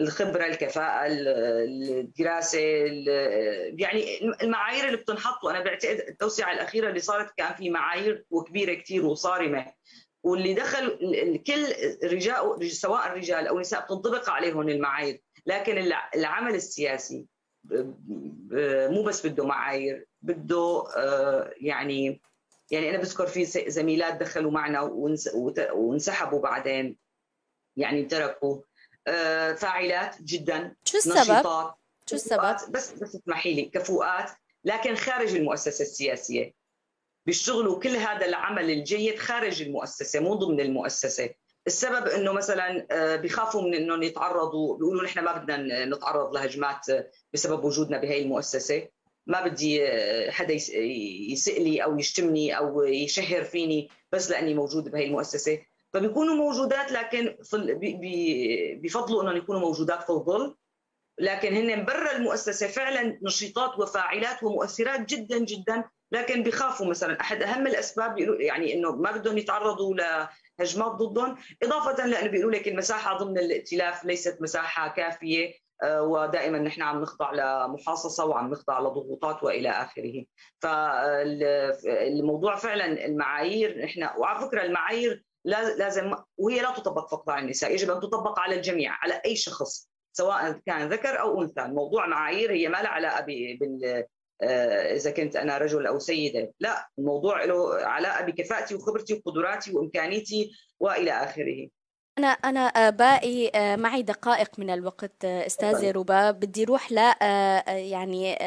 [0.00, 2.58] الخبرة الكفاءة الدراسة
[3.78, 9.06] يعني المعايير اللي بتنحط وأنا بعتقد التوسعة الأخيرة اللي صارت كان في معايير وكبيرة كثير
[9.06, 9.66] وصارمة.
[10.22, 10.98] واللي دخل
[11.46, 11.66] كل
[12.04, 15.22] رجال سواء رجال أو نساء بتنطبق عليهم المعايير.
[15.46, 17.26] لكن العمل السياسي
[18.90, 22.20] مو بس بده معايير بده آه، يعني
[22.70, 24.80] يعني أنا بذكر في زميلات دخلوا معنا
[25.72, 26.98] وانسحبوا بعدين
[27.76, 28.60] يعني تركوا
[29.06, 31.72] آه، فاعلات جدا شو السبب؟
[32.06, 34.30] شو السبب؟ بس بس اسمحي لي كفؤات
[34.64, 36.54] لكن خارج المؤسسة السياسية
[37.26, 41.30] بيشتغلوا كل هذا العمل الجيد خارج المؤسسة مو ضمن المؤسسة
[41.66, 46.86] السبب إنه مثلا آه، بيخافوا من إنهم يتعرضوا بيقولوا نحن ما بدنا نتعرض لهجمات
[47.32, 48.88] بسبب وجودنا بهي المؤسسة
[49.26, 55.04] ما بدي آه، حدا يسئ لي أو يشتمني أو يشهر فيني بس لأني موجود بهي
[55.06, 55.58] المؤسسة.
[55.92, 57.36] فبيكونوا موجودات لكن
[58.82, 60.56] بفضلوا إنهم يكونوا موجودات في الظل.
[61.18, 65.84] لكن هن برا المؤسسة فعلا نشيطات وفاعلات ومؤثرات جدا جدا.
[66.12, 71.36] لكن بيخافوا مثلا أحد أهم الأسباب يعني إنه ما بدهم يتعرضوا لهجمات ضدهم.
[71.62, 75.46] إضافة لأنه بيقولوا لك المساحة ضمن الائتلاف ليست مساحة كافية.
[75.48, 80.24] آه، ودائما نحن عم نخضع لمحاصصة وعم نخضع لضغوطات وإلى آخره.
[80.62, 87.90] فالموضوع فعلا المعايير نحن وعلى فكرة المعايير لازم وهي لا تطبق فقط على النساء يجب
[87.90, 91.62] أن تطبق على الجميع على أي شخص سواء كان ذكر أو أنثى.
[91.62, 93.24] الموضوع معايير هي ما لها علاقة
[93.60, 94.04] بال
[94.42, 96.52] آه، إذا كنت أنا رجل أو سيدة.
[96.60, 101.68] لا الموضوع له علاقة بكفاءتي وخبرتي وقدراتي وإمكانيتي وإلى آخره.
[102.18, 106.96] أنا أنا آه، باقي آه، معي دقائق من الوقت آه، أستاذة ربا بدي روح ل
[107.68, 108.38] يعني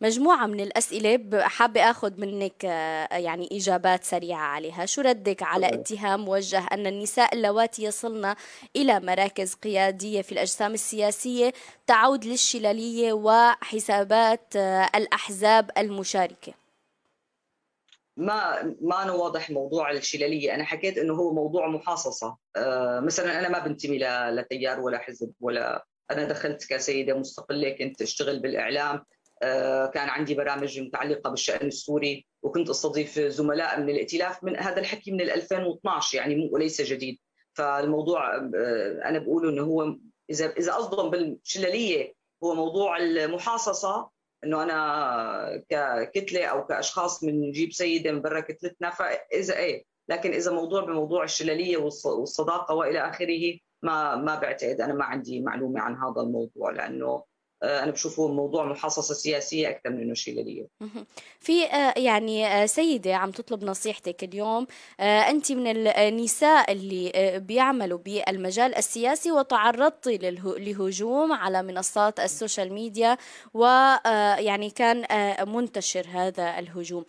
[0.00, 1.48] مجموعة من الأسئلة.
[1.48, 4.86] حابة أخذ منك يعني إجابات سريعة عليها.
[4.86, 8.34] شو ردك على اتهام موجه أن النساء اللواتي يصلن
[8.76, 11.52] إلى مراكز قيادية في الأجسام السياسية
[11.86, 14.56] تعود للشلالية وحسابات
[14.94, 16.61] الأحزاب المشاركة؟
[18.16, 20.54] ما ما أنا واضح موضوع الشلالية.
[20.54, 22.36] أنا حكيت إنه هو موضوع محاصصة.
[22.56, 23.98] آه مثلا أنا ما بنتمي
[24.30, 29.04] لتيار ولا حزب ولا أنا دخلت كسيدة مستقلة كنت أشتغل بالإعلام.
[29.42, 35.12] آه كان عندي برامج متعلقة بالشأن السوري وكنت أستضيف زملاء من الائتلاف من هذا الحكي
[35.12, 37.18] من 2012 يعني وليس جديد.
[37.54, 39.96] فالموضوع آه أنا بقول إنه هو
[40.30, 44.10] اذا إذا قصدهم بالشلالية هو موضوع المحاصصة
[44.44, 50.84] إنه أنا ككتله أو كأشخاص بنجيب سيدة من برا كتلتنا فاذا إيه لكن إذا موضوع
[50.84, 56.70] بموضوع الشلالية والصداقة وإلى آخره ما ما بعتقد أنا ما عندي معلومة عن هذا الموضوع
[56.70, 57.24] لأنه
[57.62, 60.66] أنا بشوفه موضوع محاصصة سياسية أكثر من إنه شيء لليه
[61.40, 61.62] في
[61.96, 64.66] يعني سيدة عم تطلب نصيحتك اليوم
[65.00, 67.12] أنت من النساء اللي
[67.46, 73.16] بيعملوا بالمجال السياسي وتعرضتي لهجوم على منصات السوشيال ميديا
[73.54, 75.06] ويعني كان
[75.48, 77.04] منتشر هذا الهجوم.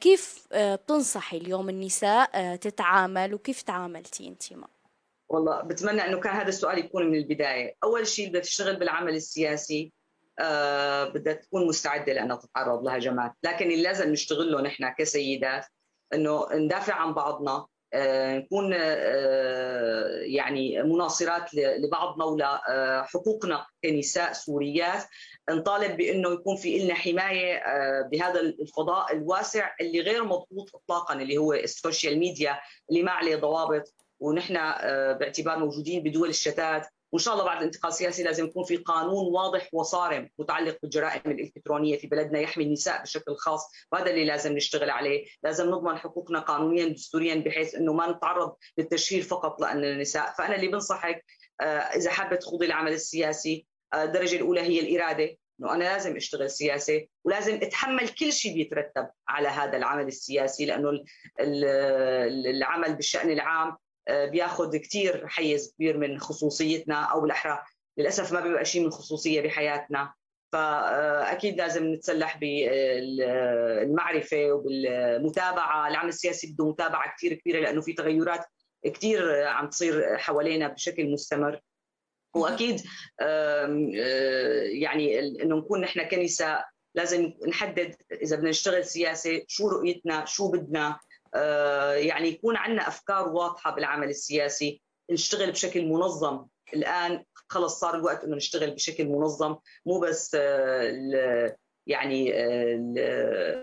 [0.00, 4.75] كيف بتنصحي اليوم النساء تتعامل وكيف تعاملتي أنت معه
[5.28, 9.92] والله بتمنى إنه كان هذا السؤال يكون من البداية، أول شيء بدها تشتغل بالعمل السياسي.
[10.38, 15.66] آه بدها تكون مستعدة لانها تتعرض لهجمات، لكن اللي لازم نشتغله نحن كسيدات
[16.14, 17.66] إنه ندافع عن بعضنا.
[17.92, 25.04] آه نكون آه يعني مناصرات لبعضنا ولحقوقنا آه، كنساء سوريات.
[25.50, 31.36] نطالب بإنه يكون في لنا حماية آه، بهذا الفضاء الواسع اللي غير مضبوط اطلاقا اللي
[31.36, 32.60] هو السوشيال ميديا
[32.90, 33.94] اللي ما عليه ضوابط.
[34.20, 36.86] ونحن آه، باعتبار موجودين بدول الشتات.
[37.12, 41.98] وإن شاء الله بعد الانتقال السياسي لازم يكون في قانون واضح وصارم متعلق بالجرائم الإلكترونية
[41.98, 43.70] في بلدنا يحمي النساء بشكل خاص.
[43.92, 45.26] وهذا اللي لازم نشتغل عليه.
[45.42, 50.68] لازم نضمن حقوقنا قانونيا دستوريا بحيث إنه ما نتعرض للتشهير فقط لاننا نساء فأنا اللي
[50.68, 51.24] بنصحك
[51.60, 56.50] آه، إذا حابة تخوضي العمل السياسي آه، الدرجة الأولى هي الإرادة إنه أنا لازم أشتغل
[56.50, 60.90] سياسه ولازم أتحمل كل شيء بيترتب على هذا العمل السياسي لأنه
[61.40, 63.76] العمل بالشأن العام
[64.08, 67.62] بياخذ كثير حيز كبير من خصوصيتنا أو بالاحرى
[67.98, 70.12] للأسف ما بيبقى شيء من خصوصية بحياتنا.
[70.52, 75.88] فأكيد لازم نتسلح بالمعرفة وبالمتابعة.
[75.88, 78.44] العمل السياسي بده متابعة كثير كبيرة لأنه في تغيرات
[78.84, 81.60] كثير عم تصير حوالينا بشكل مستمر.
[82.34, 82.80] وأكيد
[83.20, 83.66] آه،
[84.72, 86.64] يعني إنه نكون نحن كنساء
[86.94, 90.98] لازم نحدد إذا بدنا نشتغل سياسة شو رؤيتنا شو بدنا.
[91.96, 96.46] يعني يكون عندنا أفكار واضحة بالعمل السياسي نشتغل بشكل منظم.
[96.74, 102.32] الآن خلص صار الوقت إنه نشتغل بشكل منظم مو بس آه، يعني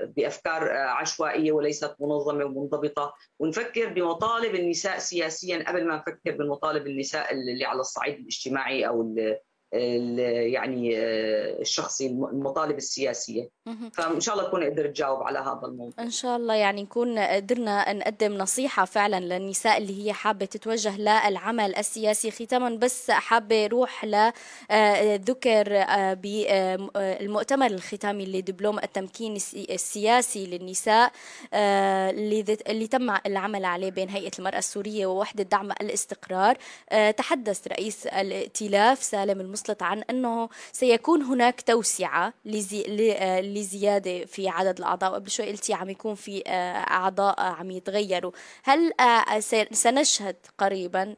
[0.05, 3.13] بأفكار عشوائية وليست منظمة ومنضبطة.
[3.39, 9.15] ونفكر بمطالب النساء سياسيا قبل ما نفكر بمطالب النساء اللي على الصعيد الاجتماعي أو
[9.73, 13.49] يعني آه، الشخصي المطالب السياسية.
[13.93, 15.93] فإن شاء الله أكون قدرت أجاوب على هذا الموضوع.
[15.99, 21.75] إن شاء الله يعني نكون قدرنا نقدم نصيحة فعلا للنساء اللي هي حابة تتوجه للعمل
[21.75, 22.31] السياسي.
[22.31, 31.12] ختاما بس حابة أروح لذكر آه، آه، بالمؤتمر الختامي لدبلوم التمكين السياسي للنساء
[31.53, 36.57] اللي تم العمل عليه بين هيئة المرأة السورية ووحدة دعم الاستقرار.
[37.17, 44.78] تحدث رئيس الائتلاف سالم المصطفى وصلت عن أنه سيكون هناك توسعة آه، لزيادة في عدد
[44.80, 48.32] الأعضاء قبل شوي قلتي عم يكون في آه، أعضاء عم يتغيروا
[48.63, 49.39] هل آه،
[49.71, 51.15] سنشهد قريبا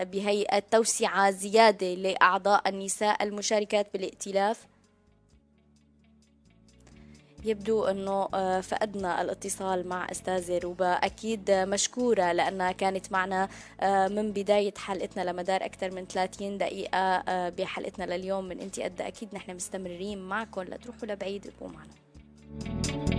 [0.00, 4.66] بهي التوسعة زيادة لأعضاء النساء المشاركات بالائتلاف؟
[7.44, 10.92] يبدو أنه آه، فقدنا الاتصال مع أستاذة روبا.
[10.92, 13.48] أكيد مشكورة لأنها كانت معنا
[13.80, 18.44] آه، من بداية حلقتنا لمدار أكثر من 30 دقيقة آه، بحلقتنا لليوم.
[18.44, 20.62] من أنت قد أكيد نحن مستمرين معكم.
[20.62, 23.15] لا تروحوا لبعيد ابقوا معنا.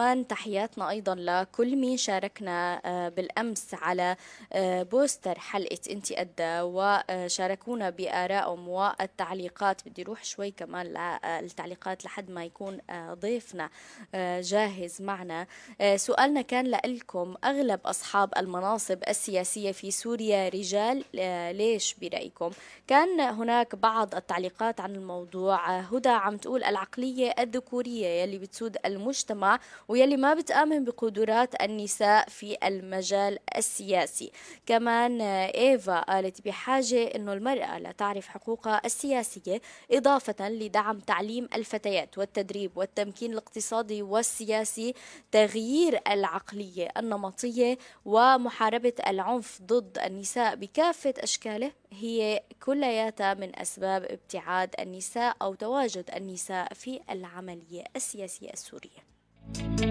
[0.00, 4.16] كمان تحياتنا أيضا لكل مين شاركنا آه، بالأمس على
[4.52, 9.88] آه، بوستر حلقة أنت أدى وشاركونا بآرائهم والتعليقات.
[9.88, 13.70] بدي روح شوي كمان للتعليقات لحد ما يكون آه، ضيفنا
[14.40, 15.46] جاهز معنا.
[15.96, 21.04] سؤالنا كان لكم أغلب أصحاب المناصب السياسية في سوريا رجال
[21.56, 22.50] ليش برأيكم؟
[22.86, 25.78] كان هناك بعض التعليقات عن الموضوع.
[25.80, 29.58] هدى عم تقول العقلية الذكورية يلي بتسود المجتمع
[29.90, 34.32] ويلي ما بتآمن بقدرات النساء في المجال السياسي.
[34.66, 39.60] كمان إيفا قالت بحاجة أنه المرأة لا تعرف حقوقها السياسية
[39.90, 44.94] إضافة لدعم تعليم الفتيات والتدريب والتمكين الاقتصادي والسياسي
[45.32, 51.72] تغيير العقلية النمطية ومحاربة العنف ضد النساء بكافة أشكاله.
[51.92, 59.19] هي كلياتها من أسباب ابتعاد النساء أو تواجد النساء في العملية السياسية السورية.
[59.54, 59.89] Thank you.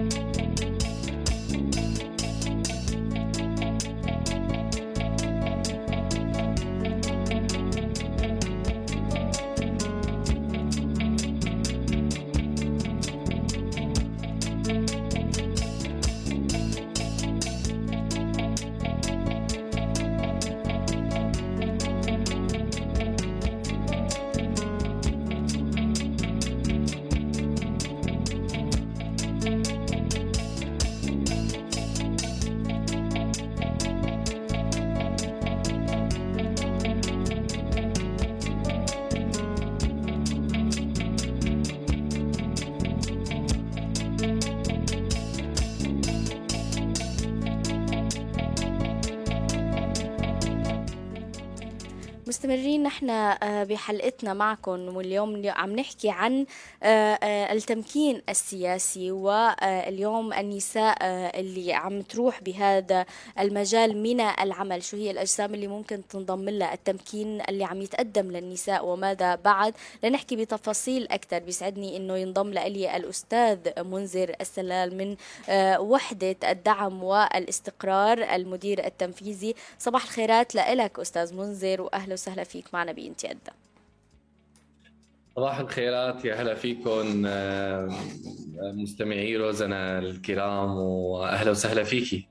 [52.50, 56.46] مستمرين نحن آه، بحلقتنا معكم واليوم عم نحكي عن
[56.82, 60.96] آه، آه، التمكين السياسي واليوم النساء
[61.40, 63.06] اللي عم تروح بهذا
[63.40, 64.82] المجال من العمل.
[64.82, 69.74] شو هي الأجسام اللي ممكن تنضم لها؟ التمكين اللي عم يتقدم للنساء وماذا بعد؟
[70.04, 75.16] لنحكي بتفاصيل أكثر بيسعدني أنه ينضم لي الأستاذ منذر السلال من
[75.78, 79.54] وحدة الدعم والاستقرار المدير التنفيذي.
[79.78, 83.52] صباح الخيرات لك أستاذ منذر وأهلا وسهلا فيك معنا بإنتي أدى.
[85.36, 87.88] صباح الخيرات يا هلا فيكم آه،
[88.60, 92.28] مستمعي روزنا الكرام وأهلا وسهلا فيكي.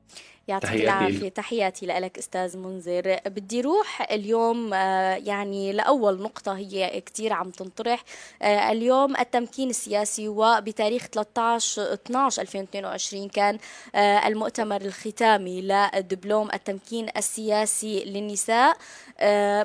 [0.49, 1.29] يعطيك العافية.
[1.29, 3.19] تحياتي لك أستاذ منذر.
[3.25, 8.03] بدي روح اليوم آه، يعني لأول نقطة هي كتير عم تنطرح.
[8.41, 13.57] آه، اليوم التمكين السياسي وبتاريخ 13 12 2022 كان
[13.95, 18.77] آه، المؤتمر الختامي لدبلوم التمكين السياسي للنساء.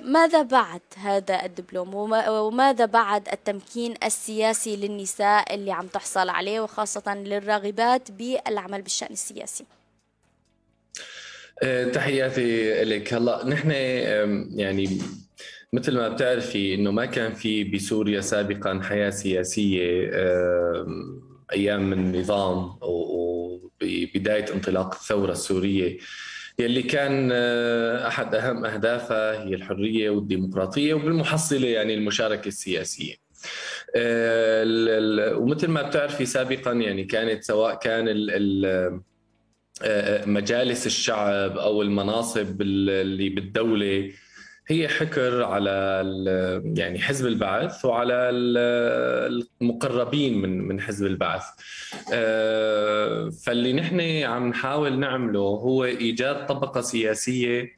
[0.05, 1.95] ماذا بعد هذا الدبلوم؟
[2.28, 9.64] وماذا بعد التمكين السياسي للنساء اللي عم تحصل عليه وخاصة للراغبات بالعمل بالشأن السياسي؟
[11.93, 13.71] تحياتي لك هلا نحن
[14.59, 14.99] يعني
[15.73, 20.11] مثل ما بتعرفي إنه ما كان في بسوريا سابقا حياة سياسية
[21.53, 25.99] أيام النظام وبداية انطلاق الثورة السورية
[26.59, 33.15] يلي كان آه، أحد أهم أهدافها هي الحرية والديمقراطية وبالمحصلة يعني المشاركة السياسية.
[33.97, 34.65] آه،
[35.37, 39.01] ومثل ما بتعرفي سابقا يعني كانت سواء كان ال
[40.27, 44.12] مجالس الشعب أو المناصب اللي بالدولة
[44.66, 46.03] هي حكر على
[46.77, 48.31] يعني حزب البعث وعلى
[49.61, 51.45] المقربين من من حزب البعث.
[52.12, 57.77] آه، فاللي نحن عم نحاول نعمله هو إيجاد طبقة سياسية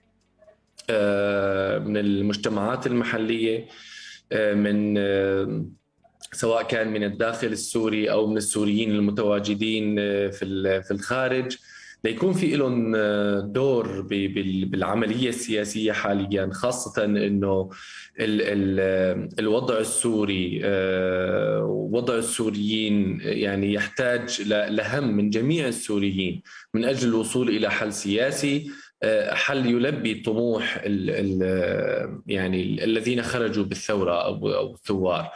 [0.90, 3.66] آه، من المجتمعات المحلية
[4.32, 4.96] آه، من
[6.32, 9.96] سواء كان من الداخل السوري أو من السوريين المتواجدين
[10.30, 11.56] في في الخارج.
[12.06, 14.00] ليكون في لهم آه، دور
[14.70, 17.70] بالعملية السياسية حاليا خاصة إنه
[19.38, 26.42] الوضع السوري آه، وضع السوريين يعني يحتاج لهم من جميع السوريين
[26.74, 28.66] من أجل الوصول إلى حل سياسي.
[28.66, 28.70] آه،
[29.30, 35.32] حل يلبي طموح ال ال يعني الذين خرجوا بالثورة أو الثوار؟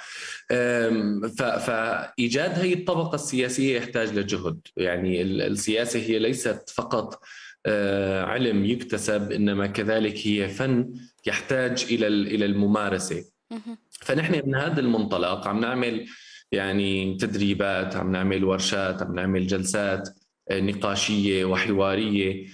[1.38, 4.60] فايجاد هذه الطبقة السياسية يحتاج لجهد.
[4.76, 7.22] يعني السياسة هي ليست فقط
[7.66, 10.94] آه، علم يكتسب إنما كذلك هي فن
[11.26, 13.24] يحتاج إلى إلى الممارسة.
[13.90, 16.06] فنحن من هذا المنطلق عم نعمل
[16.52, 20.08] يعني تدريبات عم نعمل ورشات عم نعمل جلسات
[20.50, 22.46] آه، نقاشية وحوارية.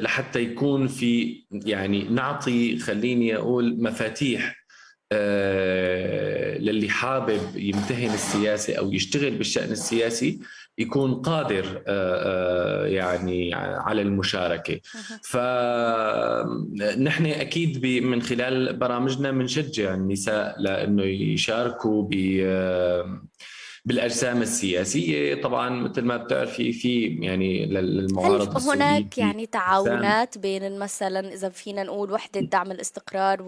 [0.00, 4.58] لحتى يكون في يعني نعطي خليني أقول مفاتيح
[5.12, 10.40] آه، للي حابب يمتهن السياسة أو يشتغل بالشأن السياسي
[10.78, 14.80] يكون قادر آه، يعني على المشاركة.
[15.22, 22.14] فنحن أكيد من خلال برامجنا بنشجع النساء لأنه يشاركوا ب
[23.84, 31.32] بالأجسام السياسية طبعا مثل ما بتعرفي في يعني للمعارضه هل هناك يعني تعاونات بين مثلا
[31.32, 33.42] إذا فينا نقول وحدة دعم الاستقرار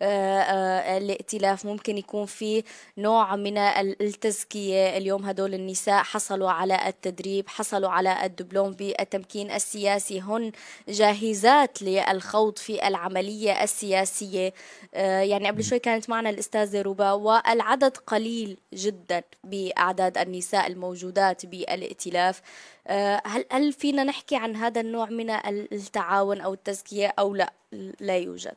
[0.00, 2.62] والائتلاف ممكن يكون في
[2.98, 10.20] نوع من التزكية؟ اليوم هدول النساء حصلوا على التدريب حصلوا على الدبلوم بالتمكين السياسي.
[10.20, 10.52] هن
[10.88, 14.52] جاهزات للخوض في العملية السياسية؟
[14.92, 19.22] يعني قبل شوي كانت معنا الأستاذة ربا والعدد قليل جدا.
[19.52, 22.40] بأعداد النساء الموجودات بالائتلاف.
[22.86, 25.30] آه، هل هل فينا نحكي عن هذا النوع من
[25.72, 27.52] التعاون أو التزكية أو لا؟
[28.00, 28.56] لا يوجد.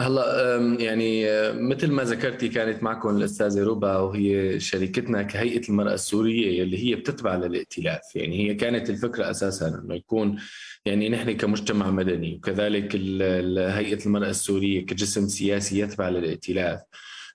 [0.00, 6.62] هلا يعني آه، مثل ما ذكرتي كانت معكم الأستاذة ربا وهي شريكتنا كهيئة المرأة السورية
[6.62, 8.16] اللي هي بتتبع للائتلاف.
[8.16, 10.40] يعني هي كانت الفكرة أساسا إنه يكون
[10.84, 16.80] يعني نحن كمجتمع مدني وكذلك هيئة المرأة السورية كجسم سياسي يتبع للائتلاف.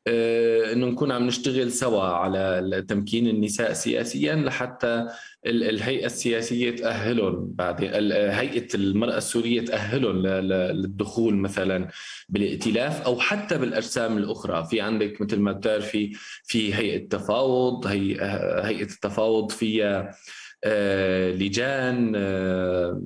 [0.07, 5.07] إنه نكون عم نشتغل سوا على تمكين النساء سياسيا لحتى
[5.45, 11.87] الهيئة السياسية تأهلهم بعد هيئة المرأة السورية تأهلهم للدخول مثلا
[12.29, 14.67] بالائتلاف أو حتى بالأجسام الأخرى.
[14.69, 16.11] في عندك مثل ما بتعرفي
[16.43, 18.17] في هيئة تفاوض هي
[18.63, 20.15] هيئة التفاوض فيها
[20.63, 23.01] آه، لجان آه، آه،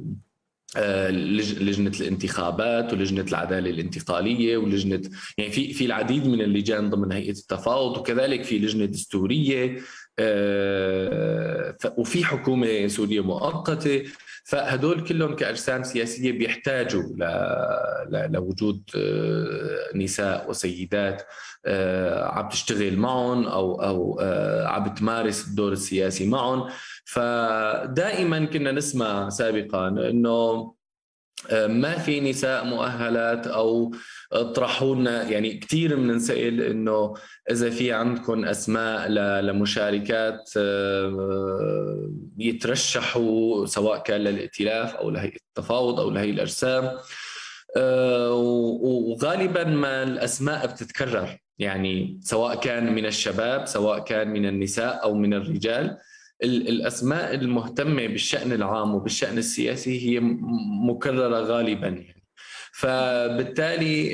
[0.80, 5.02] لجنة الانتخابات ولجنة العدالة الانتقالية ولجنة
[5.38, 9.78] يعني في في العديد من اللجان ضمن هيئة التفاوض وكذلك في لجنة دستورية
[10.20, 14.04] آه، وفي حكومة سورية مؤقتة.
[14.46, 17.04] فهدول كلهم كأجسام سياسية بيحتاجوا
[18.28, 21.24] لوجود آه، نساء وسيدات
[22.18, 24.20] عم تشتغل معهم أو أو
[24.68, 26.70] عم تمارس الدور السياسي معهم.
[27.06, 30.74] فدائما كنا نسمع سابقا إنه
[31.52, 33.92] آه، ما في نساء مؤهلات أو
[34.32, 37.14] اطرحوا لنا يعني كثير بننسال إنه
[37.52, 39.08] إذا في عندكم أسماء
[39.42, 46.92] لمشاركات آه، يترشحوا سواء كان للائتلاف أو لهيئة التفاوض أو لهي الاجسام
[47.78, 55.14] آه، وغالبا ما الأسماء بتتكرر يعني سواء كان من الشباب سواء كان من النساء أو
[55.14, 55.98] من الرجال.
[56.44, 60.20] الأسماء المهتمة بالشأن العام وبالشأن السياسي هي
[60.90, 62.24] مكررة غالبا يعني.
[62.74, 64.10] فبالتالي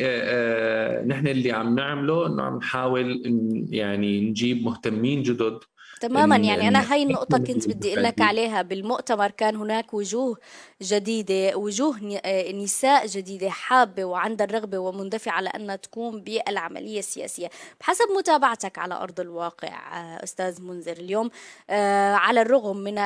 [1.07, 3.21] نحن اللي عم نعمله إنه عم نحاول
[3.69, 5.59] يعني نجيب مهتمين جدد.
[6.01, 8.61] تماما يعني أنا هاي النقطة كنت بدي أقول لك عليها.
[8.61, 10.37] بالمؤتمر كان هناك وجوه
[10.81, 17.49] جديدة وجوه آه، نساء جديدة حابة وعندها الرغبة ومندفعة على أنها تقوم بالعملية السياسية.
[17.79, 21.29] بحسب متابعتك على أرض الواقع آه، أستاذ منذر اليوم
[21.69, 22.97] آه، على الرغم من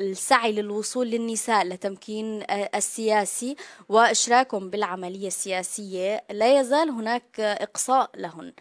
[0.00, 3.56] السعي للوصول للنساء لتمكين السياسي
[3.88, 8.52] وإشراكهم بالعملية السياسية لا يزال هناك إقصاء لهن.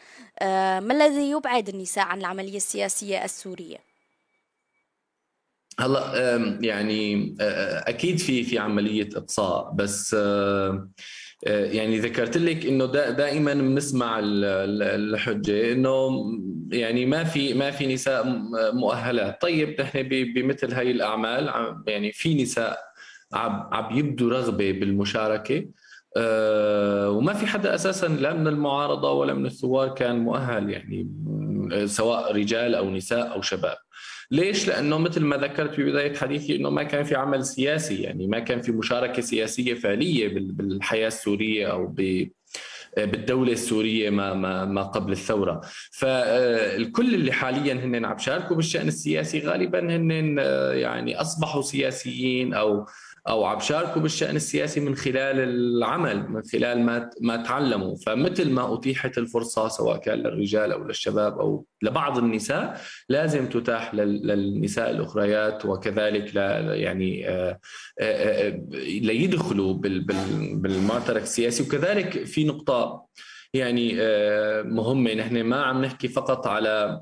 [0.88, 3.91] ما الذي يبعد النساء عن العملية السياسية السورية؟
[5.80, 7.36] هلا يعني
[7.88, 10.14] أكيد في في عملية إقصاء بس
[11.46, 16.10] يعني ذكرت لك إنه دائما بنسمع الحجة إنه
[16.72, 18.26] يعني ما في ما في نساء
[18.74, 19.42] مؤهلات.
[19.42, 21.50] طيب نحن بمثل هاي الأعمال
[21.88, 22.80] يعني في نساء
[23.34, 25.66] عم يبدوا رغبة بالمشاركة
[27.08, 31.08] وما في حدا أساسا لا من المعارضة ولا من الثوار كان مؤهل يعني
[31.86, 33.78] سواء رجال أو نساء أو شباب.
[34.32, 38.28] ليش؟ لأنه مثل ما ذكرت في بداية حديثي إنه ما كان في عمل سياسي يعني
[38.28, 41.96] ما كان في مشاركة سياسية فعلية بالحياة السورية أو
[42.98, 45.62] بالدولة السورية ما ما ما قبل الثورة
[45.92, 50.38] فالكل اللي حاليا هن عم شاركوا بالشأن السياسي غالبا هن
[50.78, 52.86] يعني أصبحوا سياسيين أو
[53.28, 57.96] أو عم شاركوا بالشأن السياسي من خلال العمل من خلال ما ما تعلموا.
[57.96, 64.90] فمثل ما أتيحت الفرصة سواء كان للرجال أو للشباب أو لبعض النساء لازم تتاح للنساء
[64.90, 66.38] الأخريات وكذلك ل
[66.80, 67.60] يعني آه،
[68.00, 69.74] آه، آه، ليدخلوا
[70.54, 71.64] بالمعترك السياسي.
[71.64, 73.06] وكذلك في نقطة
[73.54, 73.94] يعني
[74.64, 75.14] مهمة.
[75.14, 77.02] نحن ما عم نحكي فقط على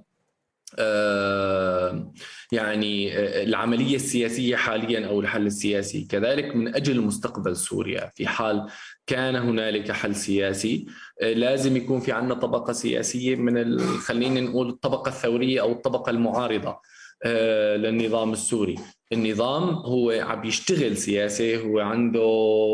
[2.51, 6.07] يعني آه، العملية السياسية حاليا أو الحل السياسي.
[6.09, 8.11] كذلك من أجل مستقبل سوريا.
[8.15, 8.67] في حال
[9.07, 10.85] كان هنالك حل سياسي
[11.21, 16.79] آه، لازم يكون في عندنا طبقة سياسية من خلينا نقول الطبقة الثورية أو الطبقة المعارضة
[17.25, 18.75] آه، للنظام السوري.
[19.13, 22.27] النظام هو عم يشتغل سياسي هو عنده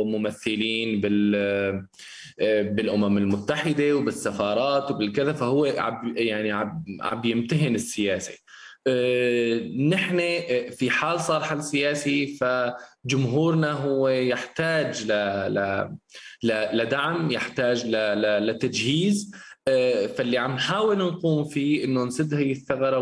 [0.06, 1.86] ممثلين بال
[2.40, 5.66] بالأمم المتحدة وبالسفارات وبالكذا فهو
[6.16, 6.52] يعني
[7.02, 8.34] عم يمتهن السياسة.
[8.88, 15.14] آه، نحن آه، في حال صار حل سياسي فجمهورنا هو يحتاج ل...
[16.44, 16.78] ل...
[16.78, 18.22] لدعم يحتاج ل...
[18.48, 19.32] لتجهيز.
[20.18, 22.98] فاللي عم نحاول نقوم فيه إنه نسد هي الثغرة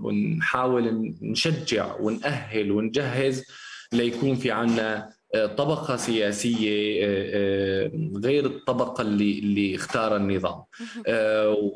[0.00, 3.44] ونحاول نشجع ونأهل ونجهز
[3.92, 5.10] ليكون في عنا
[5.56, 7.06] طبقة سياسية
[8.24, 10.62] غير الطبقة اللي اللي اختار النظام.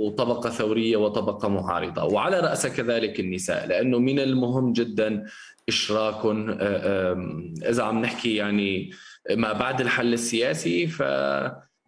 [0.00, 2.04] وطبقة ثورية وطبقة معارضة.
[2.04, 5.24] وعلى راسها كذلك النساء لأنه من المهم جدا
[5.68, 6.50] اشراكهم
[7.68, 8.90] إذا عم نحكي يعني
[9.30, 11.02] ما بعد الحل السياسي ف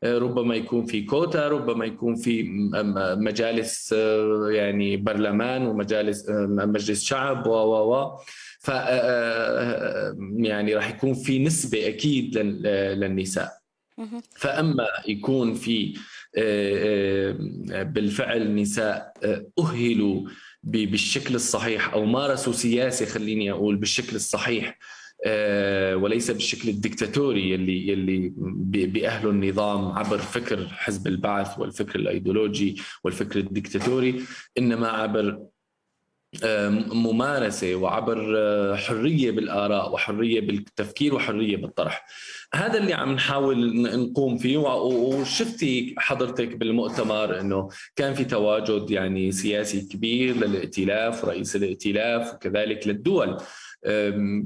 [0.04, 2.42] ربما يكون في كوتا ربما يكون في
[3.16, 3.92] مجالس
[4.50, 8.16] يعني برلمان ومجالس مجلس شعب و و و.
[8.64, 8.68] ف
[10.38, 13.58] يعني راح يكون في نسبة أكيد للنساء.
[14.36, 15.94] فأما يكون في
[17.84, 19.12] بالفعل نساء
[19.58, 20.28] أهلوا
[20.62, 24.78] بالشكل الصحيح أو مارسوا سياسة خليني أقول بالشكل الصحيح
[25.26, 28.32] آه، وليس بالشكل الدكتاتوري اللي اللي
[28.86, 34.20] بأهله النظام عبر فكر حزب البعث والفكر الأيديولوجي والفكر الدكتاتوري
[34.58, 35.46] إنما عبر
[36.92, 42.06] ممارسة وعبر آه، حرية بالآراء وحرية بالتفكير وحرية بالطرح.
[42.54, 49.80] هذا اللي عم نحاول نقوم فيه وشفتي حضرتك بالمؤتمر إنه كان في تواجد يعني سياسي
[49.80, 53.36] كبير للائتلاف ورئيس الائتلاف وكذلك للدول.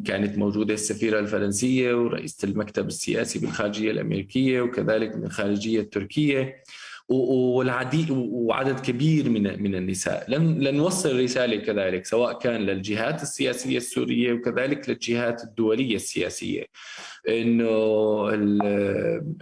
[0.05, 6.62] كانت موجودة السفيرة الفرنسية ورئيسة المكتب السياسي بالخارجية الأمريكية وكذلك من الخارجية التركية.
[7.09, 10.24] والعديد وعدد كبير من من النساء.
[10.28, 16.66] لن لنوصل رسالة كذلك سواء كان للجهات السياسية السورية وكذلك للجهات الدولية السياسية.
[17.28, 18.34] إنه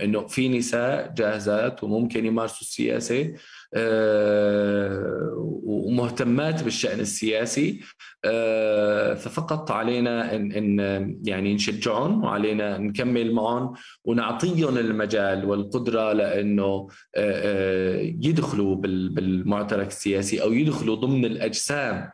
[0.03, 3.35] إنه في نساء جاهزات وممكن يمارسوا السياسة.
[5.67, 7.81] ومهتمات بالشأن السياسي.
[8.25, 13.75] آه، ففقط علينا إن يعني نشجعهم وعلينا نكمل معهم
[14.05, 22.11] ونعطيهم المجال والقدرة لأنه آه، يدخلوا بالمعترك السياسي أو يدخلوا ضمن الأجسام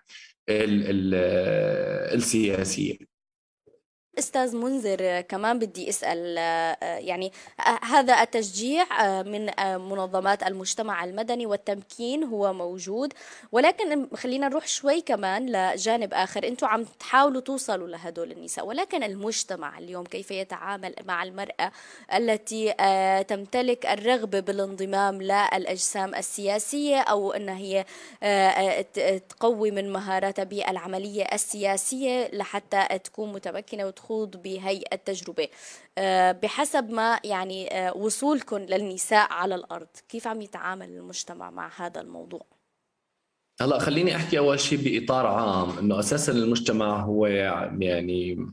[2.14, 3.11] السياسية.
[4.18, 6.36] أستاذ منذر كمان بدي أسأل
[7.04, 7.32] يعني
[7.82, 8.84] هذا التشجيع
[9.22, 9.50] من
[9.88, 13.12] منظمات المجتمع المدني والتمكين هو موجود.
[13.52, 16.48] ولكن خلينا نروح شوي كمان لجانب آخر.
[16.48, 18.66] أنتم عم تحاولوا توصلوا لهدول النساء.
[18.66, 21.72] ولكن المجتمع اليوم كيف يتعامل مع المرأة
[22.14, 22.72] التي
[23.28, 27.84] تمتلك الرغبة بالانضمام للأجسام السياسية أو انها هي
[29.28, 35.48] تقوي من مهاراتها بالعملية السياسية لحتى تكون متمكنة تخوض بهي التجربة
[35.98, 42.00] آه، بحسب ما يعني آه، وصولكم للنساء على الأرض كيف عم يتعامل المجتمع مع هذا
[42.00, 42.46] الموضوع؟
[43.60, 48.46] هلا خليني أحكي أول شيء بإطار عام إنه أساسا المجتمع هو يعني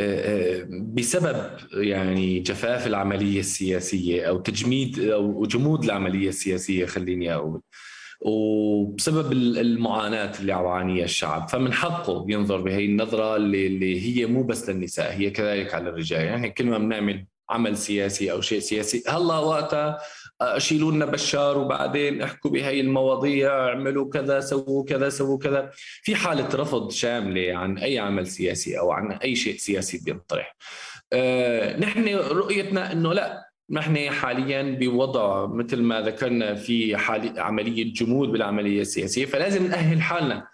[0.00, 7.62] آه، بسبب يعني جفاف العملية السياسية أو تجميد أو جمود العملية السياسية خليني أقول
[8.26, 11.48] وبسبب المعاناة اللي عم يعانيها الشعب.
[11.48, 16.24] فمن حقه ينظر بهي النظرة اللي, اللي هي مو بس للنساء هي كذلك على الرجال.
[16.24, 19.98] يعني كل ما بنعمل عمل سياسي أو شيء سياسي هلا وقتها
[20.58, 25.70] شيلوا لنا بشار وبعدين احكوا بهي المواضيع اعملوا كذا سووا كذا سووا كذا.
[26.02, 30.56] في حالة رفض شاملة عن أي عمل سياسي أو عن أي شيء سياسي بينطرح.
[31.12, 38.28] أه نحن رؤيتنا إنه لا نحن حاليا بوضع مثل ما ذكرنا في حالي عملية جمود
[38.28, 40.46] بالعملية السياسية فلازم نأهل حالنا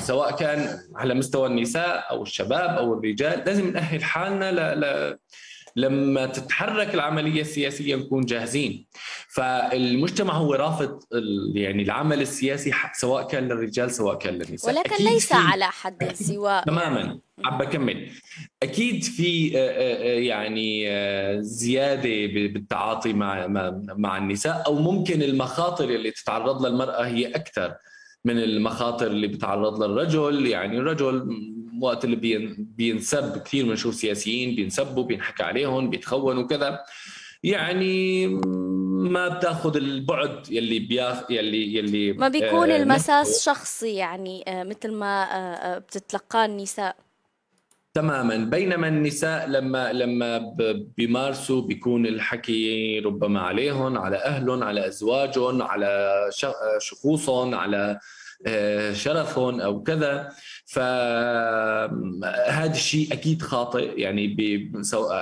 [0.00, 4.80] سواء كان على مستوى النساء أو الشباب أو الرجال لازم نأهل حالنا ل...
[4.80, 5.18] ل...
[5.76, 8.86] لما تتحرك العملية السياسية نكون جاهزين.
[9.28, 11.00] فالمجتمع هو رافض
[11.54, 14.74] يعني العمل السياسي سواء كان للرجال سواء كان للنساء.
[14.74, 17.18] ولكن ليس على حد سواء تماما.
[17.44, 18.10] عم بكمل.
[18.62, 19.48] أكيد في
[20.26, 20.86] يعني
[21.42, 23.46] زيادة بالتعاطي مع
[23.96, 27.74] مع النساء أو ممكن المخاطر اللي تتعرض لها المراه هي أكثر
[28.24, 31.28] من المخاطر اللي بتعرض لها الرجل يعني الرجل
[31.80, 32.16] وقت اللي
[32.76, 36.80] بينسب كثير بنشوف سياسيين بينسبوا بينحكى عليهم بيتخونوا كذا
[37.42, 38.26] يعني
[39.12, 44.92] ما بتاخذ البعد يلي بياخ يلي يلي ما بيكون آه المساس شخصي يعني آه مثل
[44.92, 46.96] ما آه بتتلقاه النساء.
[47.94, 48.36] تماما.
[48.36, 50.38] بينما النساء لما لما
[50.96, 56.14] بيمارسوا بيكون الحكي ربما عليهم على أهلهم على أزواجهم على
[56.78, 57.98] شخوصهم على
[58.92, 60.28] شرفهم أو كذا.
[60.66, 64.26] فهذا الشيء أكيد خاطئ يعني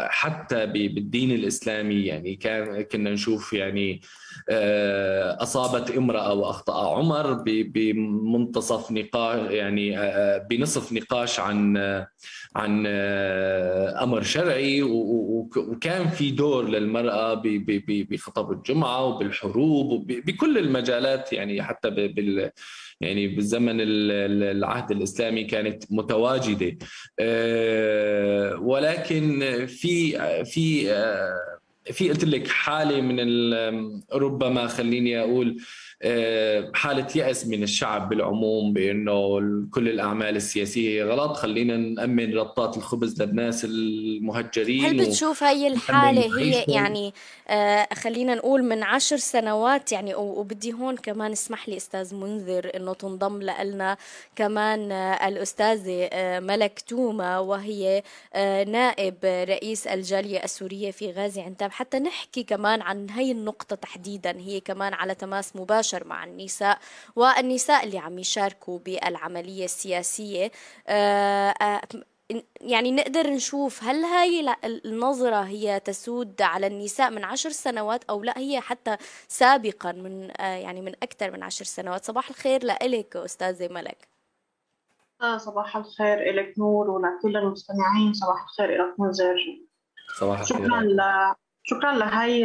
[0.09, 4.01] حتى بالدين الإسلامي يعني كان كنا نشوف يعني
[4.49, 11.77] آه، أصابت امرأة واخطا عمر بمنتصف نقاش يعني آه، بنصف نقاش عن
[12.57, 17.43] عن آه، أمر شرعي وكان في دور للمرأة
[18.11, 22.51] بخطب الجمعة وبالحروب وبكل المجالات يعني حتى بال
[23.01, 26.79] يعني بالزمن العهد الإسلامي كانت متواجدة.
[28.61, 30.87] ولكن في في
[31.93, 33.21] في قلت لك حالة من
[34.13, 35.63] ربما خليني أقول آه،
[36.75, 39.39] حالة يأس من الشعب بالعموم بأنه
[39.75, 41.37] كل الأعمال السياسية غلط.
[41.37, 47.15] خلينا نأمن ربطات الخبز للناس المهجرين هل بتشوف هاي الحالة هي يعني
[47.49, 52.95] آه خلينا نقول من عشر سنوات يعني وبدي هون كمان اسمح لي أستاذ منذر أنه
[52.95, 53.97] تنضم لنا
[54.37, 58.03] كمان آه الأستاذة آه ملك توما وهي
[58.35, 61.71] آه نائب رئيس الجالية السورية في غازي عنتاب.
[61.71, 66.79] حتى نحكي كمان عن هاي النقطة تحديدا هي كمان على تماس مباشر مباشر مع النساء
[67.17, 70.51] والنساء اللي عم يشاركوا بالعملية السياسية.
[70.89, 71.81] آه، آه،
[72.61, 78.39] يعني نقدر نشوف هل هاي النظرة هي تسود على النساء من عشر سنوات أو لا
[78.39, 78.97] هي حتى
[79.29, 82.05] سابقا من آه، يعني من أكثر من عشر سنوات.
[82.05, 84.09] صباح الخير لإلك أستاذة ملك.
[85.23, 88.13] آه صباح الخير إلك نور ولكل المستمعين.
[88.13, 89.37] صباح الخير إلك منذر
[90.19, 90.59] صباح الخير.
[90.59, 91.01] شكرا ل...
[91.69, 92.45] شكرا لهي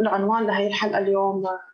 [0.00, 1.68] العنوان لهي الحلقة اليوم آه، آه، آه،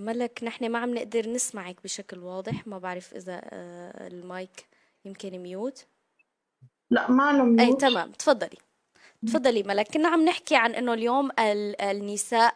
[0.00, 2.66] ملك نحن ما عم نقدر نسمعك بشكل واضح.
[2.66, 3.40] ما بعرف إذا
[4.06, 4.66] المايك
[5.04, 5.84] يمكن ميوت.
[6.90, 8.12] لا ما ميوت أي تمام.
[8.12, 8.58] تفضلي.
[9.26, 9.88] تفضلي ملك.
[9.88, 11.30] كنا عم نحكي عن إنه اليوم
[11.80, 12.54] النساء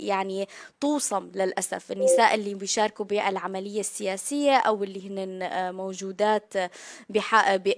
[0.00, 0.48] يعني
[0.80, 1.92] توصم للأسف.
[1.92, 6.54] النساء اللي بيشاركوا بالعملية السياسية أو اللي هن موجودات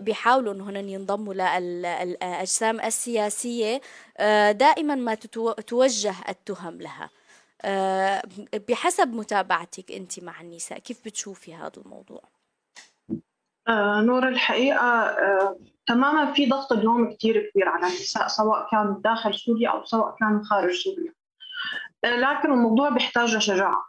[0.00, 3.80] بيحاولوا إنه هن ينضموا للاجسام السياسية
[4.50, 5.14] دائما ما
[5.66, 7.04] توجه التهم لها.
[7.04, 7.23] آه،
[8.68, 12.22] بحسب متابعتك أنت مع النساء كيف بتشوفي هذا الموضوع؟
[13.68, 19.34] آه نور الحقيقة آه تماما في ضغط اليوم كثير كبير على النساء سواء كانوا داخل
[19.34, 21.14] سوريا أو سواء كانوا خارج سوريا
[22.04, 23.86] آه لكن الموضوع بيحتاج شجاعة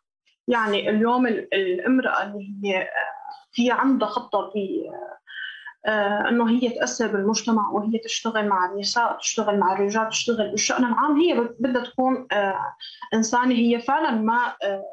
[0.47, 3.15] يعني اليوم الامرأة اللي هي آه،
[3.59, 5.17] هي عندها خطة في آه،
[5.85, 11.19] إنه هي تأثر بالمجتمع وهي تشتغل مع النساء تشتغل مع الرجال تشتغل بالشأن العام.
[11.19, 12.75] هي بدها تكون آه،
[13.13, 14.83] إنسانة هي فعلا ما آه،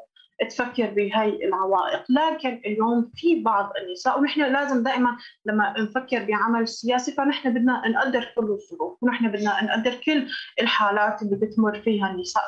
[0.49, 2.03] تفكر بهي العوائق.
[2.09, 8.33] لكن اليوم في بعض النساء ونحن لازم دائما لما نفكر بعمل سياسي فنحن بدنا نقدر
[8.35, 10.27] كل الظروف ونحن بدنا نقدر كل
[10.61, 12.43] الحالات اللي بتمر فيها النساء.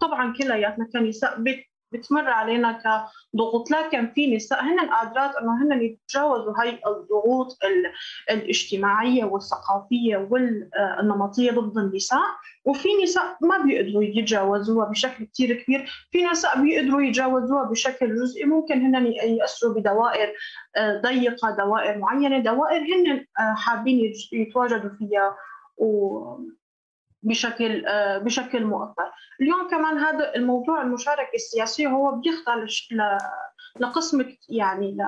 [0.00, 1.40] طبعا كلياتنا كنساء
[1.92, 2.72] بتمر علينا
[3.34, 3.70] كضغوط.
[3.70, 7.58] لكن في نساء هن قادرات إنه هن يتجاوزوا هاي الضغوط
[8.30, 12.22] الاجتماعية والثقافية والنمطية ضد النساء.
[12.64, 16.08] وفي نساء ما بيقدروا يتجاوزوها بشكل كثير كبير.
[16.10, 18.44] في نساء بيقدروا يتجاوزوها بشكل جزئي.
[18.44, 20.32] ممكن هن يأثروا بدوائر
[20.76, 22.38] آه، ضيقة دوائر معينة.
[22.38, 25.36] دوائر هن آه، حابين يتواجدوا فيها.
[25.76, 26.20] و
[27.22, 32.64] بشكل آه، بشكل مؤقت اليوم كمان هذا الموضوع المشاركه السياسيه هو بيخضع
[33.80, 35.02] لقسم يعني ل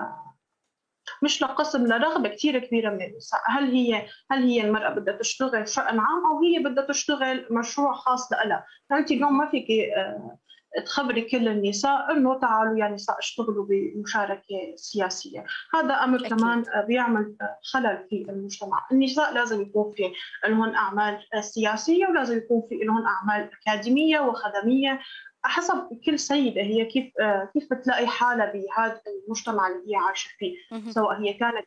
[1.23, 5.99] مش لقسم لرغبة كثير كبيرة من النساء، هل هي هل هي المرأة بدها تشتغل شأن
[5.99, 10.39] عام أو هي بدها تشتغل مشروع خاص لها، فانت اليوم ما فيك آه،
[10.87, 15.45] تخبري كل النساء انه تعالوا يا نساء اشتغلوا بمشاركة سياسية،
[15.75, 16.29] هذا أمر أكيد.
[16.29, 17.37] كمان بيعمل
[17.73, 20.03] خلل في المجتمع، النساء لازم يكون في
[20.49, 25.01] لهم أعمال سياسية ولازم يكون في لهم أعمال أكاديمية وخدمية
[25.45, 27.13] حسب كل سيدة هي كيف
[27.53, 30.55] كيف بتلاقي حالها بهذا المجتمع اللي هي عايشة فيه.
[30.91, 31.67] سواء هي كانت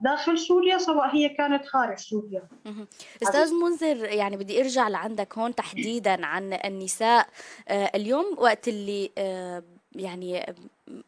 [0.00, 2.42] داخل سوريا سواء هي كانت خارج سوريا.
[3.22, 7.26] أستاذ منذر يعني بدي أرجع لعندك هون تحديدا عن النساء
[7.68, 9.62] آه، اليوم وقت اللي آه،
[9.94, 10.54] يعني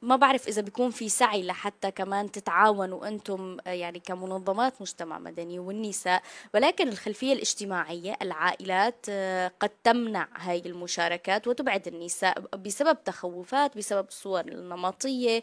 [0.02, 6.22] ما بعرف إذا بيكون في سعي لحتى كمان تتعاونوا أنتم يعني كمنظمات مجتمع مدني والنساء
[6.54, 14.40] ولكن الخلفية الاجتماعية العائلات آه، قد تمنع هاي المشاركات وتبعد النساء بسبب تخوفات بسبب الصور
[14.40, 15.40] النمطية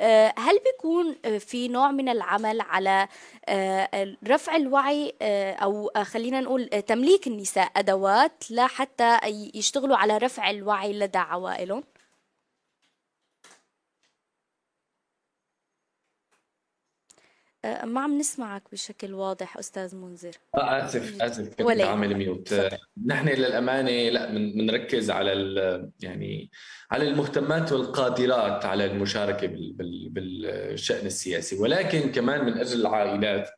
[0.00, 3.08] آه، هل بيكون في نوع من العمل على
[3.48, 5.14] آه، رفع الوعي
[5.62, 9.18] أو خلينا نقول تمليك النساء أدوات لحتى
[9.54, 11.82] يشتغلوا على رفع الوعي لدى عوائلهم؟
[17.84, 20.32] ما عم نسمعك بشكل واضح أستاذ منذر.
[20.54, 22.54] آه آسف آسف كنت عامل ميوت
[23.06, 25.32] نحن للامانه لا بنركز على
[26.00, 26.50] يعني
[26.90, 29.46] على المهتمات والقادرات على المشاركة
[30.10, 31.56] بالشأن السياسي.
[31.56, 33.50] ولكن كمان من أجل العائلات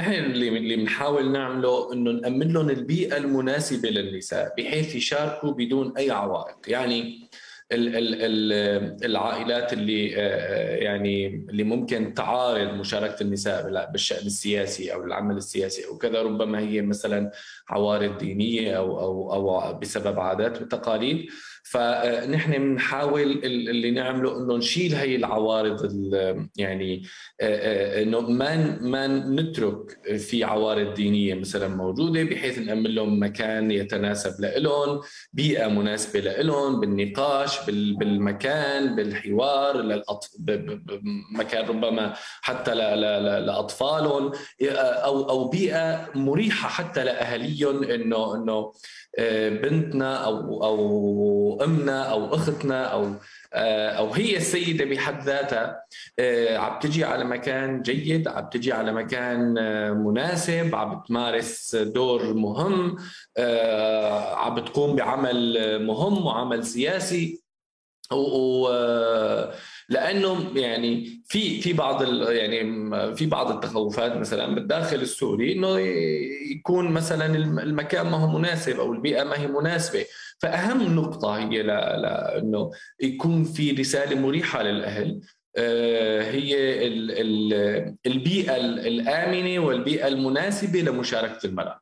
[0.00, 6.10] نحن اللي اللي بنحاول نعمله إنه نأمن لهم البيئة المناسبة للنساء بحيث يشاركوا بدون أي
[6.10, 6.56] عوائق.
[6.66, 7.30] يعني
[7.72, 15.86] العائلات اللي آه، آه، يعني اللي ممكن تعارض مشاركة النساء بالشأن السياسي أو العمل السياسي
[15.86, 17.30] أو كذا ربما هي مثلا
[17.68, 21.26] عوارض دينية أو أو أو بسبب عادات وتقاليد.
[21.64, 25.92] فنحن بنحاول اللي نعمله إنه نشيل هي العوارض
[26.56, 27.02] يعني
[27.40, 35.00] إنه ما ما نترك في عوارض دينية مثلا موجودة بحيث نأمن لهم مكان يتناسب لهم
[35.32, 40.02] بيئة مناسبة لهم بالنقاش بالمكان بالحوار
[41.32, 44.32] مكان ربما حتى لأطفالهم
[44.80, 48.72] أو أو بيئة مريحة حتى لأهاليهم انه إنه
[49.62, 50.78] بنتنا أو أو
[51.64, 53.14] امنا أو أختنا أو
[53.54, 55.84] آه، أو هي السيدة بحد ذاتها
[56.18, 62.34] آه، عم تجي على مكان جيد عم تجي على مكان آه، مناسب عم تمارس دور
[62.34, 62.96] مهم
[64.34, 67.40] عم بتقوم بعمل مهم وعمل سياسي.
[68.12, 68.68] و
[69.88, 72.60] لأنه يعني في في بعض يعني
[73.16, 75.78] في بعض التخوفات مثلا بالداخل السوري إنه
[76.50, 77.26] يكون مثلا
[77.62, 80.04] المكان ما هو مناسب أو البيئة ما هي مناسبة.
[80.42, 82.70] فأهم نقطة هي لأنه
[83.02, 85.20] يكون في رسالة مريحة للأهل.
[85.56, 86.86] آه، هي
[88.06, 91.80] البيئة الآمنة والبيئة المناسبة لمشاركة المرأة.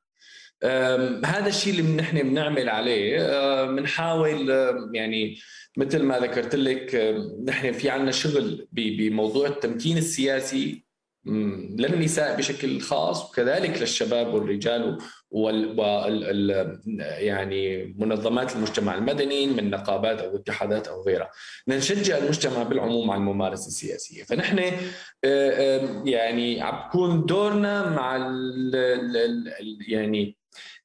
[1.25, 4.51] هذا الشيء اللي نحن بنعمل عليه بنحاول
[4.95, 5.39] يعني
[5.77, 7.15] مثل ما ذكرت لك
[7.47, 10.88] نحن في عندنا شغل بموضوع التمكين السياسي.
[11.79, 14.99] للنساء بشكل خاص وكذلك للشباب والرجال
[15.31, 16.81] وال, وال...
[17.01, 21.31] يعني منظمات المجتمع المدني من نقابات أو اتحادات أو غيرها.
[21.68, 24.22] نشجع المجتمع بالعموم على الممارسة السياسية.
[24.22, 24.72] فنحن
[26.05, 29.53] يعني عم بكون دورنا مع ال...
[29.89, 30.39] يعني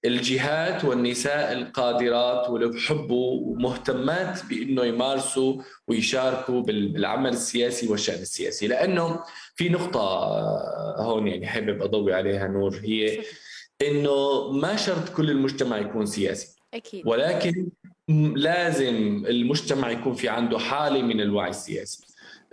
[0.05, 8.67] الجهات والنساء القادرات واللي بحبوا ومهتمات بإنه يمارسوا ويشاركوا بالعمل السياسي والشأن السياسي.
[8.67, 9.19] لأنه
[9.55, 9.99] في نقطة
[10.97, 13.19] هون يعني حابب أضوي عليها نور هي
[13.81, 16.55] إنه ما شرط كل المجتمع يكون سياسي.
[16.73, 17.07] أكيد.
[17.07, 17.69] ولكن
[18.35, 22.03] لازم المجتمع يكون في عنده حالة من الوعي السياسي.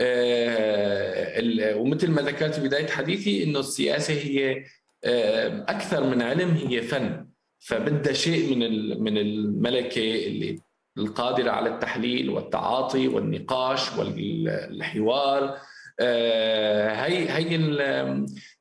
[0.01, 4.64] آه، ومثل ما ذكرت في بداية حديثي إنه السياسة هي
[5.05, 7.26] آه، أكثر من علم هي فن.
[7.59, 10.59] فبدها شيء من من الملكة اللي
[10.98, 15.44] القادرة على التحليل والتعاطي والنقاش والحوار.
[15.44, 15.61] آه،
[16.01, 17.57] هي هي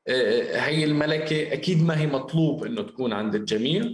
[0.08, 3.94] آه، هي الملكة أكيد ما هي مطلوب إنه تكون عند الجميع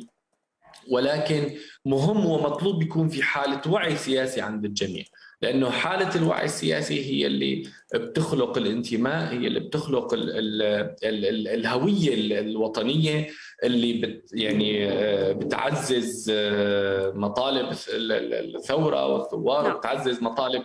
[0.92, 1.52] ولكن
[1.86, 5.04] مهم ومطلوب يكون في حالة وعي سياسي عند الجميع
[5.42, 7.64] لأنه حالة الوعي السياسي هي اللي
[7.96, 10.62] بتخلق الانتماء هي اللي بتخلق ال ال
[11.04, 13.28] ال الهوية الوطنية
[13.64, 19.76] اللي بت يعني آه، بتعزز آه، مطالب الثورة والثوار نعم.
[19.76, 20.64] وبتعزز مطالب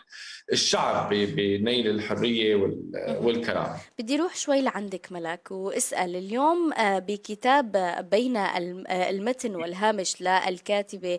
[0.53, 2.57] الشعب بنيل الحرية
[3.20, 7.72] والكرامه بدي أروح شوي لعندك ملك واسأل اليوم آه، بكتاب
[8.11, 8.36] بين
[8.90, 11.18] المتن والهامش للكاتبة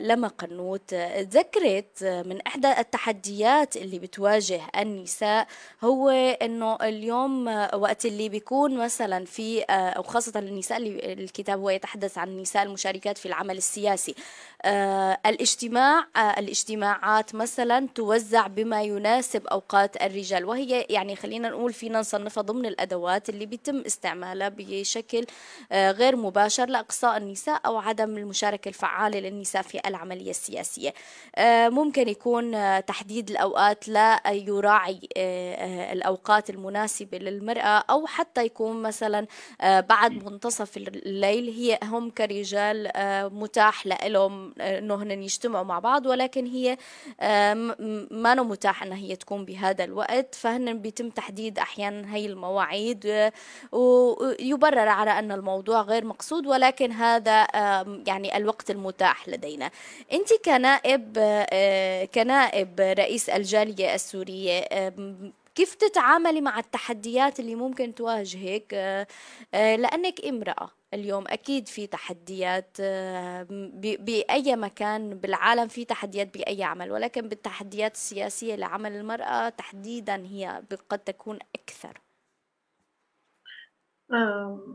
[0.00, 0.94] لما قنوت.
[1.18, 5.46] ذكرت من إحدى التحديات اللي بتواجه النساء
[5.84, 6.08] هو
[6.42, 9.64] إنه اليوم وقت اللي بيكون مثلا في
[9.98, 14.14] وخاصة النساء اللي الكتاب هو يتحدث عن النساء المشاركات في العمل السياسي.
[14.64, 17.61] آه الاجتماع آه الاجتماعات مثلا
[17.94, 23.80] توزع بما يناسب أوقات الرجال وهي يعني خلينا نقول فينا نصنفها ضمن الأدوات اللي بيتم
[23.86, 25.26] استعمالها بشكل
[25.72, 30.94] آه غير مباشر لإقصاء النساء أو عدم المشاركة الفعالة للنساء في العملية السياسية.
[31.36, 35.00] آه ممكن يكون آه تحديد الأوقات لا يراعي
[35.92, 39.26] الأوقات المناسبة للمرأة أو حتى يكون مثلا
[39.62, 42.90] بعد منتصف الليل هي هم كرجال
[43.34, 46.76] متاح لهم إنه هن يجتمعوا مع بعض ولكن هي
[47.54, 53.30] ما متاح إنها هي تكون بهذا الوقت فهن بيتم تحديد أحيانا هي المواعيد
[53.72, 57.46] ويبرر على أن الموضوع غير مقصود ولكن هذا
[58.06, 59.70] يعني الوقت المتاح لدينا.
[60.12, 64.92] أنت كنائب آه، كنائب رئيس الجالية السورية
[65.54, 69.06] كيف تتعاملي مع التحديات اللي ممكن تواجهك؟ آه،
[69.54, 70.81] آه، لأنك امرأة.
[70.94, 73.46] اليوم أكيد في تحديات آه،
[73.80, 80.98] بأي مكان بالعالم في تحديات بأي عمل ولكن بالتحديات السياسية لعمل المرأة تحديدا هي قد
[80.98, 82.00] تكون أكثر.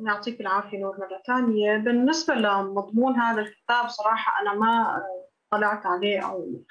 [0.06, 1.78] يعطيك العافية نور مرة ثانية.
[1.78, 5.04] بالنسبة لمضمون هذا الكتاب صراحة أنا ما
[5.52, 6.62] طلعت عليه أو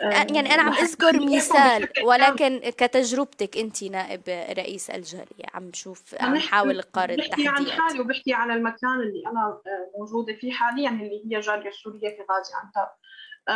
[0.00, 4.22] يعني أنا عم أذكر مثال ولكن كتجربتك أنت نائب
[4.58, 9.60] رئيس الجالية عم بشوف عم حاول أقارن بحكي عن حالي وبحكي على المكان اللي أنا
[9.98, 12.88] موجودة فيه حاليا اللي هي جالية سورية في غازي عنتاب.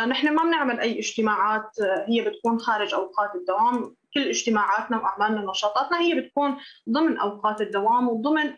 [0.09, 1.71] نحن ما بنعمل أي اجتماعات
[2.07, 3.95] هي بتكون خارج أوقات الدوام.
[4.13, 6.57] كل اجتماعاتنا وأعمالنا ونشاطاتنا هي بتكون
[6.89, 8.53] ضمن أوقات الدوام وضمن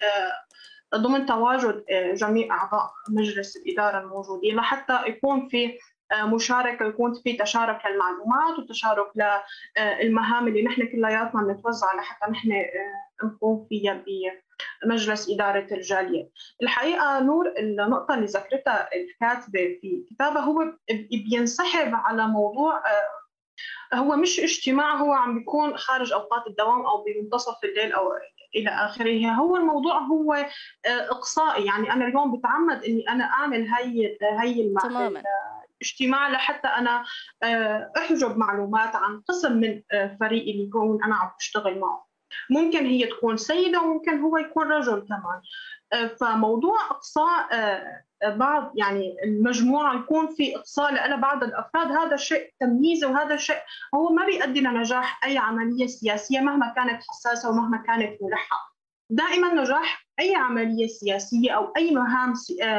[0.96, 5.78] ضمن تواجد جميع أعضاء مجلس الإدارة الموجودين لحتى يكون في
[6.14, 9.12] مشاركة يكون في تشارك للمعلومات وتشارك
[9.78, 12.50] للمهام اللي نحن كلياتنا بنتوزع لحتى نحن
[13.24, 14.04] نقوم فيها
[14.84, 16.30] بمجلس إدارة الجالية.
[16.62, 20.74] الحقيقة نور النقطة اللي ذكرتها الكاتبة في كتابها هو
[21.30, 22.84] بينسحب على موضوع
[23.94, 28.12] هو مش اجتماع هو عم بيكون خارج أوقات الدوام أو بمنتصف الليل أو
[28.56, 29.28] إلى آخره.
[29.28, 30.46] هو الموضوع هو
[30.86, 31.66] إقصائي.
[31.66, 35.24] يعني أنا اليوم بتعمد إني أنا أعمل هي هي تماما.
[35.86, 37.04] اجتماع لحتى أنا
[37.98, 39.82] أحجب معلومات عن قسم من
[40.20, 42.08] فريقي اللي يكون أنا عم بشتغل معه.
[42.50, 45.42] ممكن هي تكون سيدة وممكن هو يكون رجل كمان.
[46.20, 47.48] فموضوع إقصاء
[48.26, 53.62] بعض يعني المجموعة يكون في إقصاء لأنا بعض الأفراد هذا شيء تمييزي وهذا شيء
[53.96, 58.75] هو ما بيؤدي لنجاح أي عملية سياسية مهما كانت حساسة ومهما كانت ملحه
[59.10, 62.34] دائما نجاح أي عملية سياسية أو أي مهام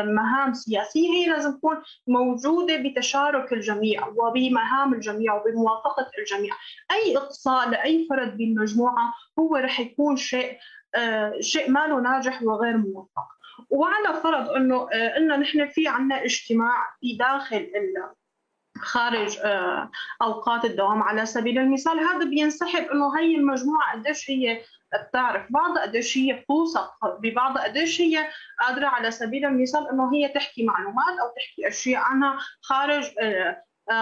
[0.06, 6.54] مهام سياسية هي لازم تكون موجودة بتشارك الجميع وبمهام الجميع وبموافقة الجميع.
[6.90, 10.58] أي إقصاء لأي فرد بالمجموعة هو رح يكون شيء
[11.40, 13.26] شيء ما له ناجح وغير موفق.
[13.70, 17.70] وعلى فرض إنه إنه نحن في عندنا اجتماع في داخل
[18.80, 19.38] خارج
[20.22, 22.00] أوقات الدوام على سبيل المثال.
[22.00, 24.60] هذا بينسحب إنه هي المجموعة قديش هي
[25.08, 25.46] بتعرف.
[25.50, 26.90] بعضها قديش هي بتوثق.
[27.20, 28.28] ببعضها قديش هي
[28.60, 33.04] قادرة على سبيل المثال إنه هي تحكي معلومات أو تحكي أشياء عنها خارج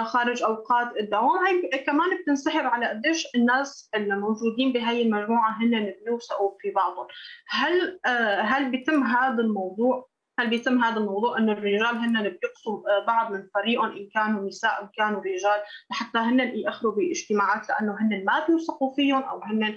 [0.05, 1.47] خارج أوقات الدوام.
[1.47, 7.07] هي كمان بتنسحب على قديش الناس الموجودين بهي المجموعة هن بيوثقوا في بعضهم.
[7.49, 8.01] هل
[8.41, 13.93] هل بيتم هذا الموضوع هل بيتم هذا الموضوع انه الرجال هن بيقصوا بعض من فريقهم
[13.97, 19.23] إن كانوا نساء ان كانوا رجال لحتى هن يأخروا باجتماعات لأنه هن ما بيوثقوا فيهم
[19.23, 19.77] أو هن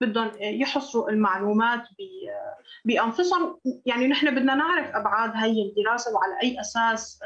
[0.00, 1.82] بدهم يحصروا المعلومات
[2.84, 3.60] بأنفسهم.
[3.86, 7.20] يعني نحن بدنا نعرف أبعاد هي الدراسة وعلى أي أساس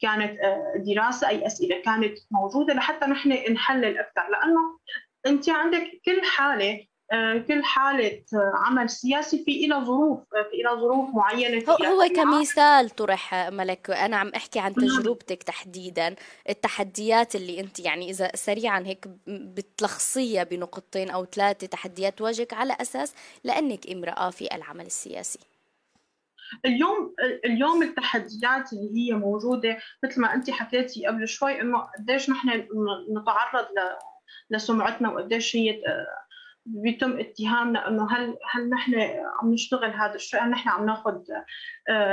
[0.00, 0.38] كانت
[0.76, 4.28] دراسة أي أسئلة كانت موجودة لحتى نحن نحلل أكثر.
[4.30, 4.78] لأنه
[5.26, 6.86] أنت عندك كل حالة
[7.48, 8.22] كل حالة
[8.54, 14.16] عمل سياسي في إلى ظروف في إلى ظروف معينة في هو, كمثال طرح ملك أنا
[14.16, 16.14] عم أحكي عن تجربتك تحديدا.
[16.48, 23.14] التحديات اللي أنت يعني إذا سريعا هيك بتلخصيها بنقطتين أو ثلاثة تحديات تواجهك على أساس
[23.44, 25.38] لأنك امرأة في العمل السياسي.
[26.64, 32.48] اليوم اليوم التحديات اللي هي موجودة مثل ما أنت حكيتي قبل شوي إنه قديش نحن
[33.20, 33.66] نتعرض
[34.50, 35.82] لسمعتنا وقديش هي
[36.66, 38.94] بيتم اتهامنا إنه هل هل نحن
[39.42, 41.18] عم نشتغل هذا الشيء؟ هل نحن عم ناخذ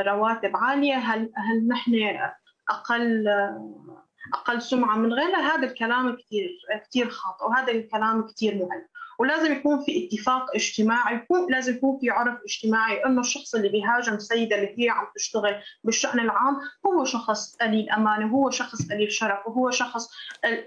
[0.08, 1.93] رواتب عالية؟ هل هل نحن
[2.70, 3.28] أقل
[4.34, 6.49] أقل سمعة من غيرها؟ هذا الكلام كثير
[6.89, 8.88] كثير خاطئ وهذا الكلام كثير مهم.
[9.20, 14.14] ولازم يكون في اتفاق اجتماعي يكون لازم يكون في عرف اجتماعي إنه الشخص اللي بيهاجم
[14.14, 19.47] السيده اللي هي عم تشتغل بالشأن العام هو شخص قليل أمانة هو شخص قليل شرف
[19.47, 20.10] وهو شخص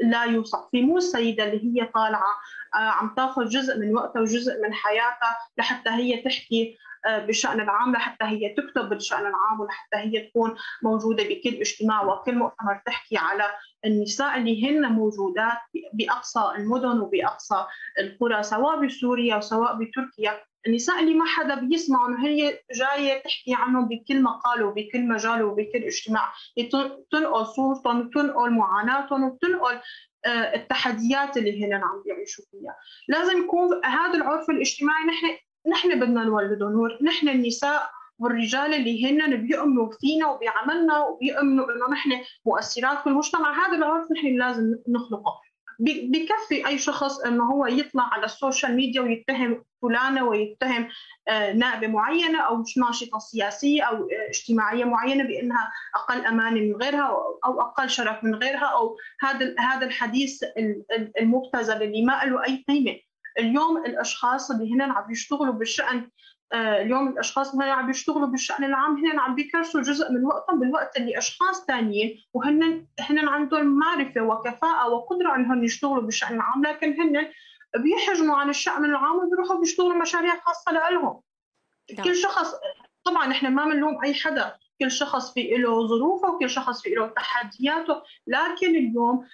[0.01, 2.35] لا يوثق فيه مو السيدة اللي هي طالعة
[2.77, 8.55] عم تاخذ جزء من وقتها وجزء من حياتها لحتى هي تحكي بالشأن العام لحتى هي
[8.55, 13.45] تكتب بالشأن العام ولحتى هي تكون موجودة بكل اجتماع وكل مؤتمر تحكي على
[13.85, 15.59] النساء اللي هن موجودات
[15.93, 17.67] بأقصى المدن وبأقصى
[18.01, 20.41] القرى سواء بسوريا وسواء بتركيا.
[20.67, 26.33] النساء اللي ما حدا بيسمعهم هي جاية تحكي عنهم بكل مقال وبكل مجال وبكل اجتماع.
[26.73, 29.81] تنقل صورتهم وتنقل معاناتهم وتنقل
[30.27, 32.77] التحديات اللي هن عم بيعيشوا فيها.
[33.09, 35.27] لازم يكون هذا العرف الاجتماعي نحن
[35.71, 36.99] نحن بدنا نولده نور.
[37.03, 42.11] نحن النساء والرجال اللي هن بيؤمنوا فينا وبعملنا وبيؤمنوا انه نحن
[42.47, 43.67] مؤثرات في المجتمع.
[43.67, 45.46] هذا العرف نحن لازم نخلقه.
[45.79, 50.89] بكفي أي شخص إنه هو يطلع على ال social media ويتهم فلانة ويتهم
[51.55, 57.91] نائبة معينة أو ناشطة سياسية أو اجتماعية معينة بإنها أقل أمانة من غيرها أو أقل
[57.91, 60.45] شرف من غيرها أو هذا هذا الحديث
[61.21, 62.97] المبتذل اللي ما له أي قيمة.
[63.39, 66.11] اليوم الأشخاص اللي هنا عم بيشتغلوا بالشأن
[66.55, 71.19] اليوم الأشخاص اللي عم بيشتغلوا بالشأن العام هن عم بيكرسوا جزء من وقتهم بالوقت اللي
[71.19, 77.33] أشخاص ثانيين وهن هن عندهم معرفة وكفاءة وقدرة إنهم يشتغلوا بالشأن العام لكن هن
[77.83, 81.21] بيحجموا عن الشأن العام وبيروحوا بيشتغلوا مشاريع خاصة لهم
[81.97, 82.05] نعم.
[82.05, 82.55] كل شخص
[83.05, 87.07] طبعا إحنا ما بنلوم أي حدا كل شخص في له ظروفه وكل شخص في له
[87.07, 89.27] تحدياته لكن اليوم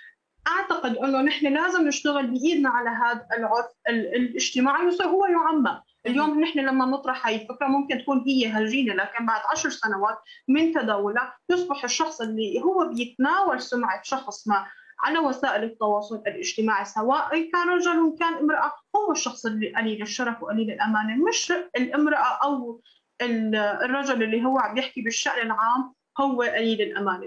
[0.49, 6.87] أعتقد إنه نحن لازم نشتغل بإيدنا على هذا العرف الاجتماعي وهو يعمم اليوم نحن لما
[6.87, 12.21] نطرح هاي الفكرة ممكن تكون هي هجينه لكن بعد عشر سنوات من تداولها يصبح الشخص
[12.21, 14.67] اللي هو بيتناول سمعة شخص ما
[15.01, 20.71] على وسائل التواصل الاجتماعي سواء كان رجل كان امرأة هو الشخص اللي قليل الشرف وقليل
[20.71, 22.81] الأمانة مش الامرأة أو
[23.23, 27.27] الرجل اللي هو عم يحكي بالشأن العام هو قليل الأمانة.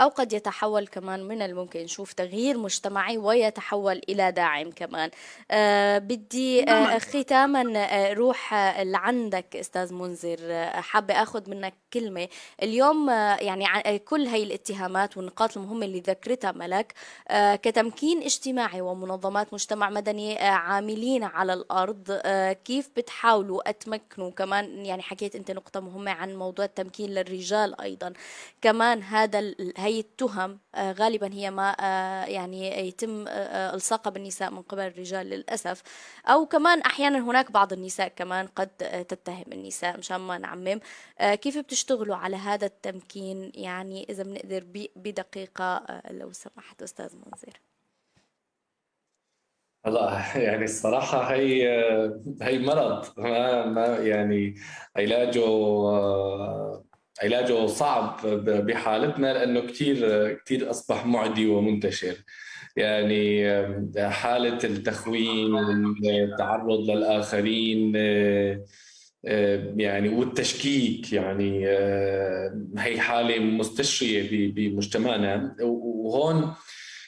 [0.00, 5.10] أو قد يتحول كمان من الممكن نشوف تغيير مجتمعي ويتحول إلى داعم كمان.
[5.50, 6.98] آه بدي آه نعم.
[6.98, 10.38] ختاما آه روح آه لعندك أستاذ منذر.
[10.42, 12.28] آه حابة أخذ منك كلمة.
[12.62, 13.10] اليوم
[13.40, 16.94] يعني كل هاي الاتهامات والنقاط المهمة اللي ذكرتها ملك
[17.62, 22.20] كتمكين اجتماعي ومنظمات مجتمع مدني عاملين على الأرض.
[22.64, 28.12] كيف بتحاولوا أتمكنوا؟ كمان يعني حكيت أنت نقطة مهمة عن موضوع التمكين للرجال أيضا.
[28.62, 29.38] كمان هذا
[29.76, 35.26] هي التهم آه، غالبا هي ما آه، يعني يتم آه، ألصاقها بالنساء من قبل الرجال
[35.26, 35.82] للأسف.
[36.26, 38.68] أو كمان أحيانا هناك بعض النساء كمان قد
[39.08, 40.80] تتهم النساء مشان ما نعمم.
[41.20, 44.64] كيف بتشتغلوا على هذا التمكين؟ يعني إذا بنقدر
[44.96, 47.60] بدقيقة لو سمحت أستاذ منذر
[49.86, 51.68] هلا يعني الصراحة هي
[52.42, 53.06] هي مرض.
[53.18, 54.54] ما ما يعني
[54.96, 55.40] علاجه
[57.22, 62.14] علاجه صعب بحالتنا لأنه كثير كثير أصبح معدي ومنتشر.
[62.76, 63.44] يعني
[64.10, 65.56] حالة التخوين
[66.04, 67.96] التعرض للآخرين
[69.76, 71.66] يعني والتشكيك يعني
[72.78, 75.56] هي حالة مستشريه بمجتمعنا.
[75.62, 76.54] وهون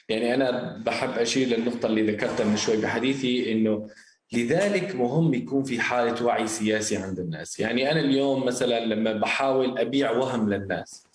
[0.09, 3.89] يعني أنا بحب أشير للنقطة اللي ذكرتها من شوي بحديثي إنه
[4.33, 7.61] لذلك مهم يكون في حالة وعي سياسي عند الناس.
[7.61, 11.07] يعني أنا اليوم مثلا لما بحاول أبيع وهم للناس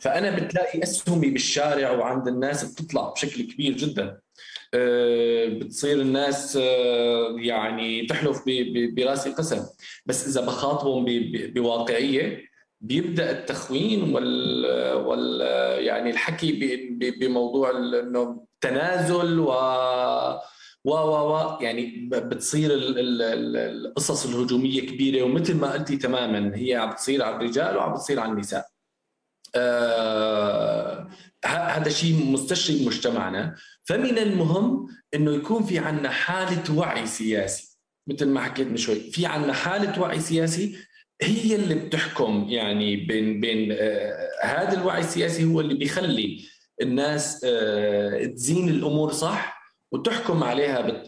[0.00, 4.18] فأنا بتلاقي أسهمي بالشارع وعند الناس بتطلع بشكل كبير جدا.
[4.74, 8.42] آه، بتصير الناس آه، يعني تحلف
[8.96, 9.66] براسي قسم
[10.06, 11.04] بس إذا بخاطبهم
[11.54, 12.42] بواقعية
[12.80, 15.40] بيبدأ التخوين وال, وال
[15.84, 16.52] يعني الحكي
[17.20, 19.52] بموضوع إنه تنازل و
[20.86, 27.22] و و و يعني بتصير القصص الهجومية كبيرة ومثل ما قلتي تماما هي عم بتصير
[27.22, 28.66] على الرجال وعم بتصير على النساء.
[29.54, 31.08] آه
[31.44, 37.78] هذا شيء مستشري بمجتمعنا فمن المهم إنه يكون في عندنا حالة وعي سياسي.
[38.06, 40.76] مثل ما حكيت من شوي في عندنا حالة وعي سياسي
[41.22, 46.44] هي اللي بتحكم يعني بين بين آه هذا الوعي السياسي هو اللي بيخلي
[46.82, 49.55] الناس آه تزين الأمور صح؟
[49.92, 51.04] وتحكم عليها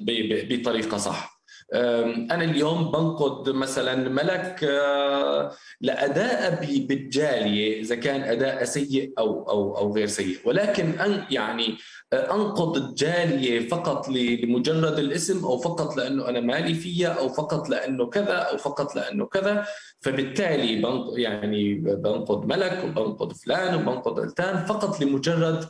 [0.51, 1.39] بطريقة صح.
[1.75, 9.95] أنا اليوم بنقد مثلا ملك آه، لأداء بالجالية إذا كان أداء سيء أو أو أو
[9.95, 10.39] غير سيء.
[10.45, 11.77] ولكن أن يعني
[12.13, 18.07] آه، أنقد الجالية فقط لمجرد الاسم أو فقط لأنه أنا مالي فيها أو فقط لأنه
[18.07, 19.67] كذا أو فقط لأنه كذا
[20.01, 20.83] فبالتالي
[21.17, 25.65] يعني بنقد ملك وبنقد فلان وبنقد علتان فقط لمجرد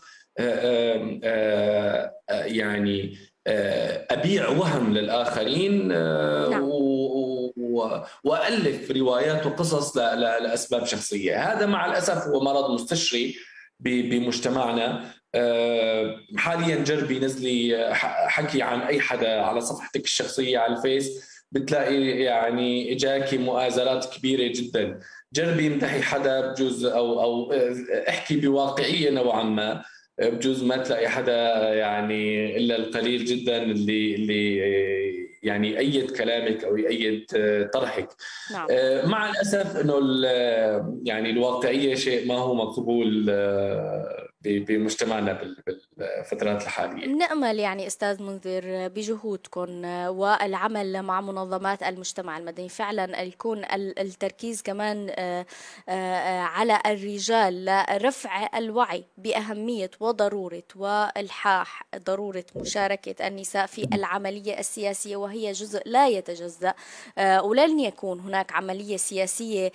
[2.28, 3.18] يعني
[4.10, 5.88] أبيع وهم للآخرين
[6.50, 6.68] نعم.
[8.24, 13.36] وألف روايات وقصص لأسباب شخصية، هذا مع الأسف هو مرض مستشري
[13.80, 15.04] بمجتمعنا.
[16.36, 17.88] حاليا جربي نزلي
[18.28, 25.00] حكي عن أي حدا على صفحتك الشخصية على الفيس بتلاقي يعني إجاكي مؤازرات كبيرة جدا.
[25.34, 27.52] جربي امدحي حدا بجوز أو أو
[28.08, 29.82] احكي بواقعية نوعا ما.
[30.20, 34.58] بجوز ما تلاقي حدا يعني إلا القليل جدا اللي اللي
[35.42, 37.26] يعني ايد كلامك أو يأيد
[37.72, 38.08] طرحك
[38.52, 38.66] نعم.
[38.70, 39.98] آه، مع الأسف إنه
[41.04, 45.32] يعني الواقعية شيء ما هو مقبول آه، بمجتمعنا
[45.96, 47.06] بالفترات الحالية.
[47.06, 55.46] نأمل يعني أستاذ منذر بجهودكم والعمل مع منظمات المجتمع المدني فعلا يكون التركيز كمان آه،
[55.88, 65.52] آه، على الرجال لرفع الوعي بأهمية وضرورة والحاح ضرورة مشاركة النساء في العملية السياسية وهي
[65.52, 66.74] جزء لا يتجزأ
[67.18, 69.72] آه، ولن يكون هناك عملية سياسية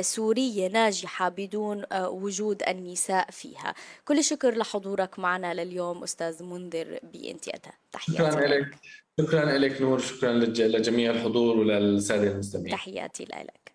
[0.00, 3.74] سورية ناجحة بدون وجود النساء فيها.
[4.08, 7.70] كل شكر لحضورك معنا لليوم أستاذ منذر بإنتياتا.
[7.92, 8.78] تحياتي شكرا لك
[9.20, 9.98] شكرا لك نور.
[9.98, 12.70] شكرا لجميع الحضور وللسادة المستمعين.
[12.70, 13.74] تحياتي لك.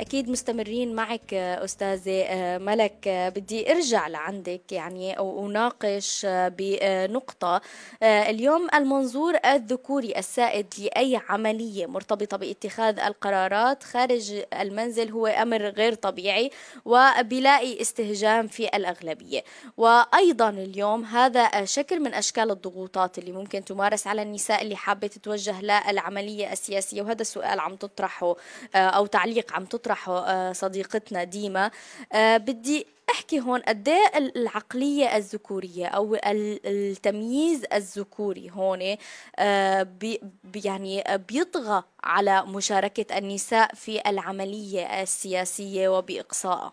[0.00, 7.60] أكيد مستمرين معك أستاذة ملك بدي أرجع لعندك يعني أو أناقش بنقطة.
[8.02, 16.50] اليوم المنظور الذكوري السائد لأي عملية مرتبطة باتخاذ القرارات خارج المنزل هو أمر غير طبيعي
[16.84, 19.44] وبلاقي استهجان في الأغلبية.
[19.76, 25.60] وأيضا اليوم هذا شكل من أشكال الضغوطات اللي ممكن تمارس على النساء اللي حابة تتوجه
[25.62, 28.36] للعملية السياسية وهذا السؤال عم تطرحه
[28.74, 31.70] أو تعليق عم تطرحه تطرحه آه، صديقتنا ديما.
[32.12, 38.96] آه، بدي أحكي هون قد إيه العقلية الذكورية أو التمييز الذكوري هون
[39.38, 40.20] آه، بي
[40.64, 46.72] يعني بيطغى على مشاركة النساء في العملية السياسية وبإقصائها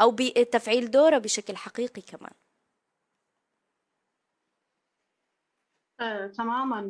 [0.00, 2.32] أو بتفعيل دورها بشكل حقيقي كمان.
[6.36, 6.80] تماما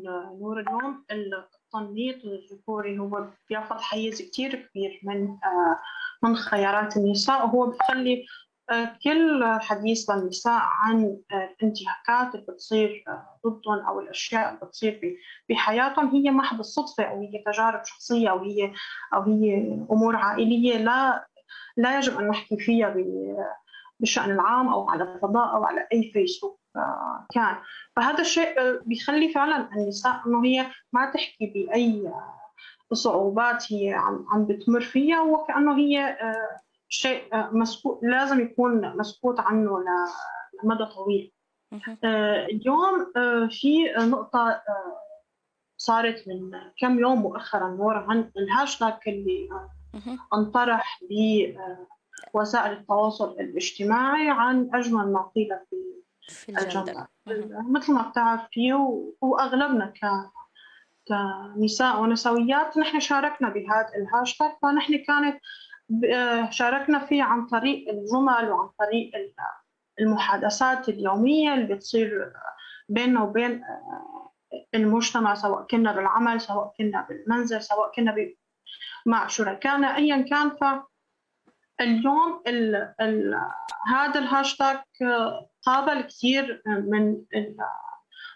[0.40, 1.04] نور اليوم.
[1.74, 5.78] التنميط الذكوري هو بياخذ حيز كتير كبير من آه
[6.22, 8.26] من خيارات النساء وهو بيخلي
[8.70, 13.04] آه كل حديث للنساء عن آه الانتهاكات اللي بتصير
[13.46, 15.16] ضدهم أو الأشياء اللي بتصير
[15.48, 18.72] بحياتهم هي محض الصدفه أو هي تجارب شخصية أو هي
[19.14, 19.56] أو هي
[19.90, 21.26] أمور عائلية لا
[21.76, 22.94] لا يجب أن نحكي فيها
[24.00, 26.58] بالشان العام أو على الفضاء أو على أي فيسبوك
[27.34, 27.56] كان.
[27.98, 32.12] فهذا الشيء آه، بيخلي فعلا النساء إنه هي ما تحكي بأي
[32.92, 39.40] صعوبات هي عم عم بتمر فيها وكأنه هي آه، شيء آه، مسكوت لازم يكون مسكوت
[39.40, 39.84] عنه
[40.64, 41.32] لمدى طويل.
[42.04, 43.12] اليوم
[43.50, 44.62] في نقطة
[45.76, 46.50] صارت من
[46.80, 49.48] كم يوم مؤخرا نور عن الهاشتاج اللي
[50.34, 51.00] انطرح
[52.34, 55.76] بوسائل التواصل الاجتماعي عن أجمل ما قيل في
[56.28, 57.06] في الجندر
[57.70, 58.72] مثل ما بتعرفي
[59.20, 60.06] وأغلبنا ك
[61.08, 64.50] كنساء ونسويات نحن شاركنا بهذا الهاشتاج.
[64.62, 65.40] فنحن كانت
[66.52, 69.10] شاركنا فيه عن طريق الجمل وعن طريق
[70.00, 72.32] المحادثات اليومية اللي بتصير
[72.88, 73.64] بيننا وبين
[74.74, 78.14] المجتمع سواء كنا بالعمل سواء كنا بالمنزل سواء كنا
[79.06, 80.50] مع شركائنا ايا كان.
[80.50, 80.64] ف
[81.80, 83.34] اليوم ال ال
[83.86, 84.78] هذا الهاشتاج
[85.62, 87.16] قابل كثير من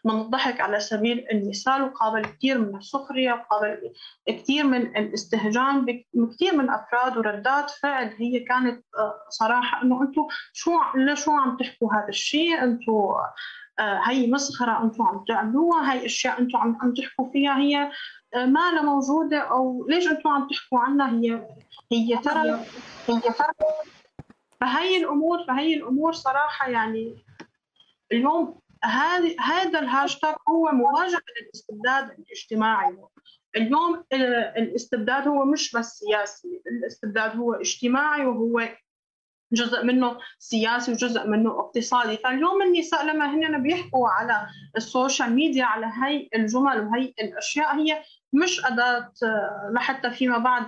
[0.05, 3.93] من الضحك على سبيل المثال وقابل كثير من السخرية وقابل
[4.29, 10.71] كثير من الاستهجان بكثير من أفراد وردات فعل هي كانت آه، صراحة إنه أنتم شو
[10.95, 12.93] ليش عم تحكوا هذا الشيء؟ أنتم
[13.79, 17.91] آه، هي مسخرة أنتم عم تعملوها هي أشياء أنتم عم عم تحكوا فيها هي آه،
[18.35, 21.47] ما لا موجودة أو ليش أنتم عم تحكوا عنها؟ هي
[21.93, 22.51] هي ترى
[23.09, 23.55] هي ترى
[24.61, 27.25] فهي الأمور فهي الأمور صراحة يعني
[28.13, 32.97] اليوم هذه هذا الهاشتاج هو مواجهة للاستبداد الاجتماعي.
[33.57, 34.05] اليوم
[34.57, 38.69] الاستبداد هو مش بس سياسي الاستبداد هو اجتماعي وهو
[39.53, 42.17] جزء منه سياسي وجزء منه اقتصادي.
[42.17, 44.47] فاليوم النساء لما هن بيحكوا على
[44.77, 48.03] ال social media على هاي الجمل وهي الأشياء هي
[48.33, 49.13] مش أداة
[49.71, 50.67] لحتى فيما بعد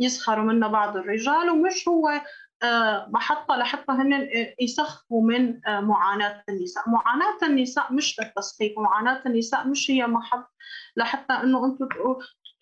[0.00, 2.20] يسخروا منها بعض الرجال ومش هو
[2.62, 4.28] آه، محطة لحتى هن
[4.60, 6.90] يسخفوا من آه، معاناة النساء.
[6.90, 10.50] معاناة النساء مش للتسخيف معاناة النساء مش هي محط
[10.96, 11.88] لحتى إنه أنتم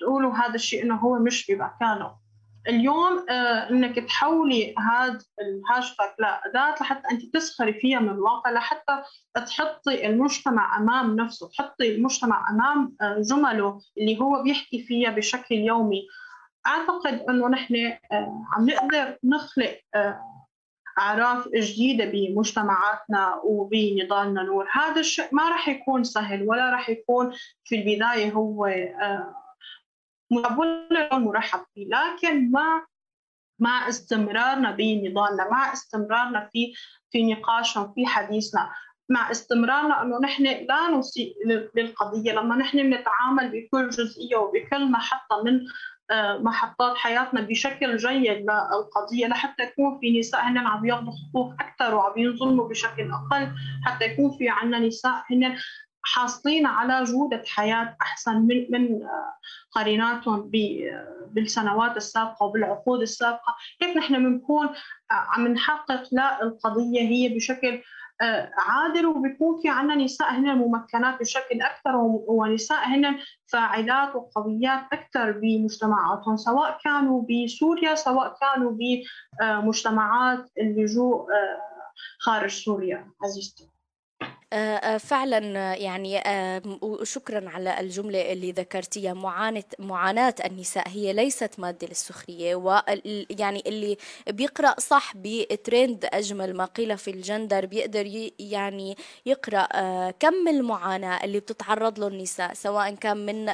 [0.00, 2.21] تقولوا هذا الشيء إنه هو مش بمكانه.
[2.68, 9.02] اليوم آه إنك تحولي هذا الهاشتاج لأداة لحتى أنت تسخري فيها من الواقع لحتى
[9.34, 16.08] تحطي المجتمع أمام نفسه تحطي المجتمع أمام آه جمله اللي هو بيحكي فيها بشكل يومي.
[16.66, 17.74] أعتقد إنه نحن
[18.12, 20.20] آه، عم نقدر نخلق آه،
[20.98, 24.68] أعراف جديدة بمجتمعاتنا وبنضالنا نور.
[24.72, 27.32] هذا الشيء ما راح يكون سهل ولا راح يكون
[27.64, 28.66] في البداية هو
[30.38, 32.86] آه، مرحب فيه لكن مع
[33.58, 36.74] مع استمرارنا بنضالنا مع استمرارنا في
[37.10, 38.70] في نقاشنا وفي حديثنا.
[39.08, 41.34] مع استمرارنا إنه نحن لا نسيء
[41.74, 42.32] للقضية.
[42.32, 45.60] لما نحن بنتعامل بكل جزئية وبكل محطه من
[46.40, 52.18] محطات حياتنا بشكل جيد للقضية لحتى يكون في نساء هن عم ياخذوا حقوق أكثر وعم
[52.18, 53.52] ينظلموا بشكل أقل
[53.84, 55.56] حتى يكون في عندنا نساء هن
[56.02, 59.08] حاصلين على جودة حياة أحسن من من
[59.70, 60.50] قريناتهم
[61.32, 63.56] بالسنوات السابقة وبالعقود السابقة.
[63.80, 64.68] كيف نحن بنكون
[65.10, 67.82] عم نحقق لا القضية هي بشكل
[68.58, 71.96] عادل وبيكون في عندنا نساء هن ممكنات بشكل أكثر
[72.28, 78.72] ونساء هن فاعلات وقويات أكثر بمجتمعاتهم سواء كانوا بسوريا سواء كانوا
[79.40, 81.58] بمجتمعات اللجوء آه،
[82.18, 83.10] خارج سوريا.
[83.24, 83.64] عزيزتي.
[83.64, 83.71] آه، آه،
[84.98, 86.22] فعلا يعني
[86.82, 89.12] وشكرا على الجملة اللي ذكرتيها.
[89.14, 93.96] معاناة معاناة النساء هي ليست مادة للسخرية ويعني اللي
[94.28, 98.96] بيقرأ صح بترند أجمل ما قيل في الجندر بيقدر يعني
[99.26, 99.66] يقرأ
[100.10, 103.46] كم المعاناة اللي بتتعرض له النساء سواء كان من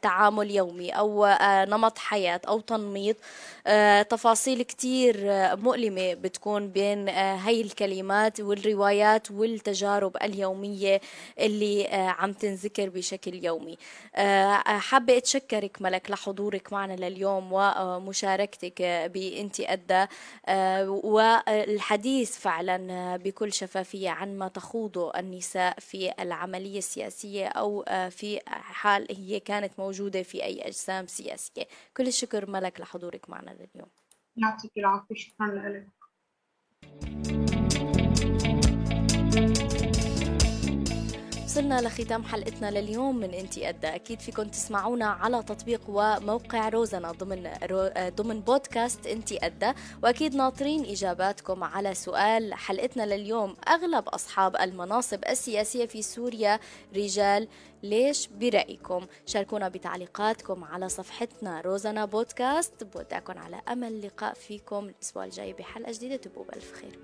[0.00, 3.16] تعامل يومي أو نمط حياة أو تنميط.
[4.10, 5.16] تفاصيل كتير
[5.56, 10.43] مؤلمة بتكون بين هاي الكلمات والروايات والتجارب اليومية.
[10.44, 11.00] اليومية
[11.38, 13.78] اللي آه، عم تنذكر بشكل يومي.
[14.14, 18.82] آه، حابة أتشكرك ملك لحضورك معنا لليوم ومشاركتك
[19.14, 20.06] بإنتي أدى
[20.46, 29.06] آه، والحديث فعلا بكل شفافية عن ما تخوضه النساء في العملية السياسية أو في حال
[29.10, 31.68] هي كانت موجودة في أي أجسام سياسية.
[31.96, 33.88] كل الشكر ملك لحضورك معنا لليوم.
[34.36, 35.14] يعطيك العافية.
[35.14, 35.86] شكرا لك.
[41.54, 43.86] وصلنا لختام حلقتنا لليوم من إنتي أدى.
[43.86, 49.72] أكيد فيكم تسمعونا على تطبيق وموقع روزنا ضمن رو ضمن بودكاست إنتي أدى.
[50.02, 53.56] وأكيد ناطرين إجاباتكم على سؤال حلقتنا لليوم.
[53.68, 56.60] أغلب أصحاب المناصب السياسية في سوريا
[56.96, 57.48] رجال
[57.82, 62.84] ليش برأيكم؟ شاركونا بتعليقاتكم على صفحتنا روزنا بودكاست.
[62.84, 66.16] بودعكم على أمل لقاء فيكم الأسبوع الجاي بحلقة جديدة.
[66.16, 66.98] تبقوا بألف خير.